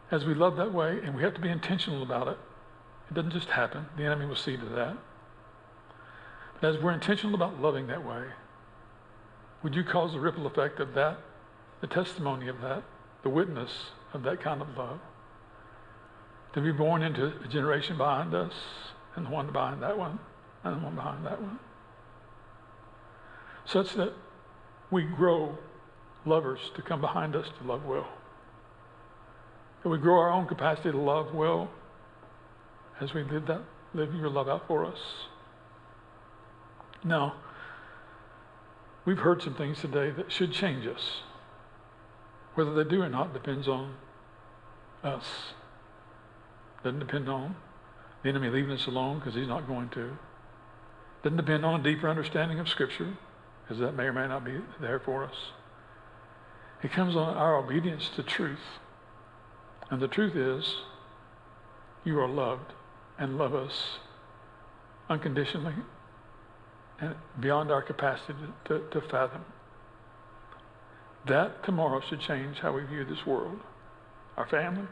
as 0.09 0.25
we 0.25 0.33
love 0.33 0.55
that 0.55 0.73
way, 0.73 0.99
and 1.03 1.15
we 1.15 1.21
have 1.21 1.35
to 1.35 1.39
be 1.39 1.49
intentional 1.49 2.01
about 2.01 2.27
it, 2.27 2.39
it 3.07 3.13
doesn't 3.13 3.33
just 3.33 3.49
happen. 3.49 3.85
The 3.97 4.03
enemy 4.03 4.25
will 4.25 4.35
see 4.35 4.57
to 4.57 4.65
that. 4.65 4.97
But 6.59 6.73
as 6.73 6.81
we're 6.81 6.91
intentional 6.91 7.35
about 7.35 7.61
loving 7.61 7.85
that 7.85 8.03
way, 8.03 8.23
would 9.61 9.75
you 9.75 9.83
cause 9.83 10.13
the 10.13 10.19
ripple 10.19 10.47
effect 10.47 10.79
of 10.79 10.95
that, 10.95 11.19
the 11.81 11.87
testimony 11.87 12.47
of 12.47 12.61
that, 12.61 12.81
the 13.21 13.29
witness 13.29 13.91
of 14.11 14.23
that 14.23 14.41
kind 14.41 14.59
of 14.59 14.75
love, 14.75 14.99
to 16.53 16.61
be 16.61 16.71
born 16.71 17.03
into 17.03 17.31
a 17.45 17.47
generation 17.47 17.95
behind 17.95 18.33
us 18.33 18.53
and 19.15 19.27
the 19.27 19.29
one 19.29 19.51
behind 19.51 19.83
that 19.83 19.99
one 19.99 20.17
and 20.63 20.75
the 20.75 20.79
one 20.79 20.95
behind 20.95 21.25
that 21.25 21.41
one? 21.41 21.59
Such 23.65 23.93
that 23.93 24.13
we 24.89 25.03
grow 25.03 25.57
lovers 26.25 26.59
to 26.75 26.81
come 26.81 27.01
behind 27.01 27.35
us 27.35 27.47
to 27.59 27.67
love 27.67 27.85
well. 27.85 28.07
That 29.83 29.89
we 29.89 29.97
grow 29.97 30.19
our 30.19 30.31
own 30.31 30.47
capacity 30.47 30.91
to 30.91 30.97
love 30.97 31.33
well 31.33 31.69
as 32.99 33.13
we 33.13 33.23
live 33.23 33.47
that 33.47 33.61
live 33.93 34.13
your 34.13 34.29
love 34.29 34.47
out 34.47 34.67
for 34.67 34.85
us. 34.85 34.99
Now, 37.03 37.35
we've 39.05 39.17
heard 39.17 39.41
some 39.41 39.55
things 39.55 39.79
today 39.79 40.11
that 40.11 40.31
should 40.31 40.53
change 40.53 40.85
us. 40.85 41.21
Whether 42.53 42.73
they 42.73 42.89
do 42.89 43.01
or 43.01 43.09
not 43.09 43.33
depends 43.33 43.67
on 43.67 43.95
us. 45.03 45.25
Doesn't 46.83 46.99
depend 46.99 47.27
on 47.27 47.55
the 48.23 48.29
enemy 48.29 48.49
leaving 48.49 48.71
us 48.71 48.85
alone 48.85 49.19
because 49.19 49.33
he's 49.33 49.47
not 49.47 49.67
going 49.67 49.89
to. 49.89 50.17
Doesn't 51.23 51.37
depend 51.37 51.65
on 51.65 51.79
a 51.79 51.83
deeper 51.83 52.09
understanding 52.09 52.59
of 52.59 52.67
Scripture 52.67 53.13
because 53.63 53.79
that 53.79 53.95
may 53.95 54.03
or 54.03 54.13
may 54.13 54.27
not 54.27 54.43
be 54.43 54.59
there 54.79 54.99
for 54.99 55.23
us. 55.23 55.35
It 56.83 56.91
comes 56.91 57.15
on 57.15 57.37
our 57.37 57.57
obedience 57.57 58.09
to 58.15 58.23
truth. 58.23 58.79
And 59.89 60.01
the 60.01 60.07
truth 60.07 60.35
is, 60.35 60.77
you 62.03 62.19
are 62.19 62.27
loved 62.27 62.73
and 63.19 63.37
love 63.37 63.53
us 63.53 63.99
unconditionally 65.09 65.75
and 66.99 67.15
beyond 67.39 67.71
our 67.71 67.81
capacity 67.81 68.33
to, 68.65 68.79
to, 68.79 68.89
to 68.89 69.07
fathom. 69.07 69.45
That 71.27 71.63
tomorrow 71.63 72.01
should 72.01 72.19
change 72.19 72.59
how 72.59 72.71
we 72.71 72.83
view 72.83 73.05
this 73.05 73.25
world. 73.27 73.59
Our 74.37 74.47
family, 74.47 74.87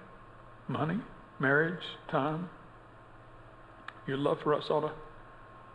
money, 0.68 1.00
marriage, 1.40 1.84
time. 2.08 2.50
Your 4.06 4.18
love 4.18 4.40
for 4.42 4.54
us 4.54 4.70
ought 4.70 4.82
to 4.82 4.92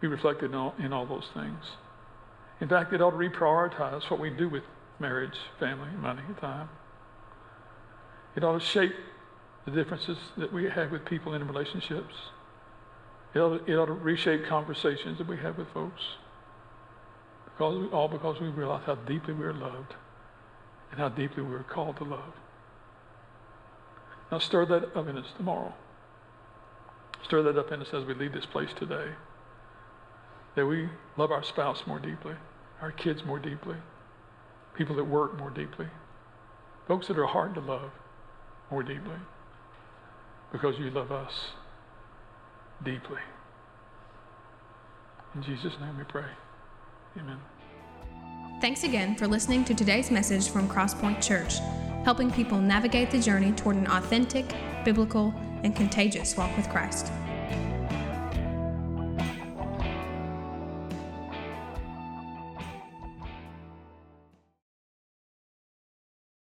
be 0.05 0.09
reflected 0.09 0.51
in 0.51 0.55
all, 0.55 0.75
in 0.79 0.93
all 0.93 1.07
those 1.07 1.29
things. 1.33 1.65
In 2.61 2.69
fact, 2.69 2.93
it 2.93 3.01
ought 3.01 3.13
to 3.13 3.17
reprioritize 3.17 4.11
what 4.11 4.21
we 4.21 4.29
do 4.29 4.51
with 4.51 4.63
marriage, 5.01 5.39
family, 5.59 5.89
money, 5.99 6.21
time. 6.41 6.69
It 8.37 8.45
ought 8.45 8.61
to 8.61 8.65
shape 8.65 8.95
the 9.65 9.71
differences 9.71 10.19
that 10.37 10.53
we 10.53 10.69
have 10.69 10.93
with 10.93 11.07
people 11.07 11.33
in 11.33 11.47
relationships. 11.47 12.15
It 13.33 13.39
ought, 13.39 13.67
to, 13.67 13.73
it 13.73 13.77
ought 13.77 13.87
to 13.87 13.93
reshape 13.93 14.47
conversations 14.47 15.17
that 15.19 15.27
we 15.27 15.39
have 15.39 15.57
with 15.57 15.69
folks. 15.69 16.03
Because 17.47 17.89
all 17.91 18.09
because 18.09 18.41
we 18.41 18.49
realize 18.49 18.83
how 18.85 18.97
deeply 18.97 19.33
we're 19.33 19.55
loved 19.55 19.95
and 20.91 21.01
how 21.01 21.09
deeply 21.09 21.43
we're 21.43 21.63
called 21.63 21.97
to 21.97 22.05
love. 22.05 22.35
Now 24.31 24.39
stir 24.39 24.67
that 24.67 24.95
up 24.95 25.09
in 25.09 25.17
us 25.17 25.29
tomorrow. 25.39 25.73
Stir 27.25 27.43
that 27.45 27.57
up 27.57 27.73
in 27.73 27.81
us 27.81 27.89
as 27.95 28.05
we 28.05 28.13
leave 28.13 28.35
this 28.35 28.45
place 28.45 28.71
today. 28.77 29.09
That 30.57 30.67
we 30.67 30.89
love 31.17 31.31
our 31.31 31.43
spouse 31.43 31.83
more 31.87 31.99
deeply, 31.99 32.35
our 32.81 32.93
kids 32.93 33.25
more 33.25 33.39
deeply, 33.39 33.77
people 34.77 34.95
that 34.97 35.05
work 35.05 35.39
more 35.39 35.51
deeply, 35.51 35.87
folks 36.87 37.09
that 37.09 37.19
are 37.19 37.27
hard 37.27 37.55
to 37.55 37.61
love 37.61 37.91
more 38.71 38.83
deeply 38.83 39.17
because 40.53 40.79
you 40.79 40.91
love 40.91 41.11
us 41.11 41.33
deeply. 42.85 43.19
In 45.35 45.43
Jesus' 45.43 45.75
name 45.81 45.99
we 45.99 46.05
pray. 46.05 46.27
Amen. 47.19 47.39
Thanks 48.61 48.85
again 48.85 49.17
for 49.17 49.27
listening 49.27 49.65
to 49.65 49.75
today's 49.75 50.11
message 50.11 50.49
from 50.49 50.69
Crosspoint 50.69 51.21
Church, 51.21 51.59
helping 52.05 52.31
people 52.31 52.61
navigate 52.61 53.11
the 53.11 53.19
journey 53.19 53.51
toward 53.53 53.77
an 53.77 53.89
authentic, 53.89 54.55
biblical, 54.85 55.35
and 55.65 55.75
contagious 55.75 56.37
walk 56.37 56.57
with 56.57 56.69
Christ. 56.69 57.11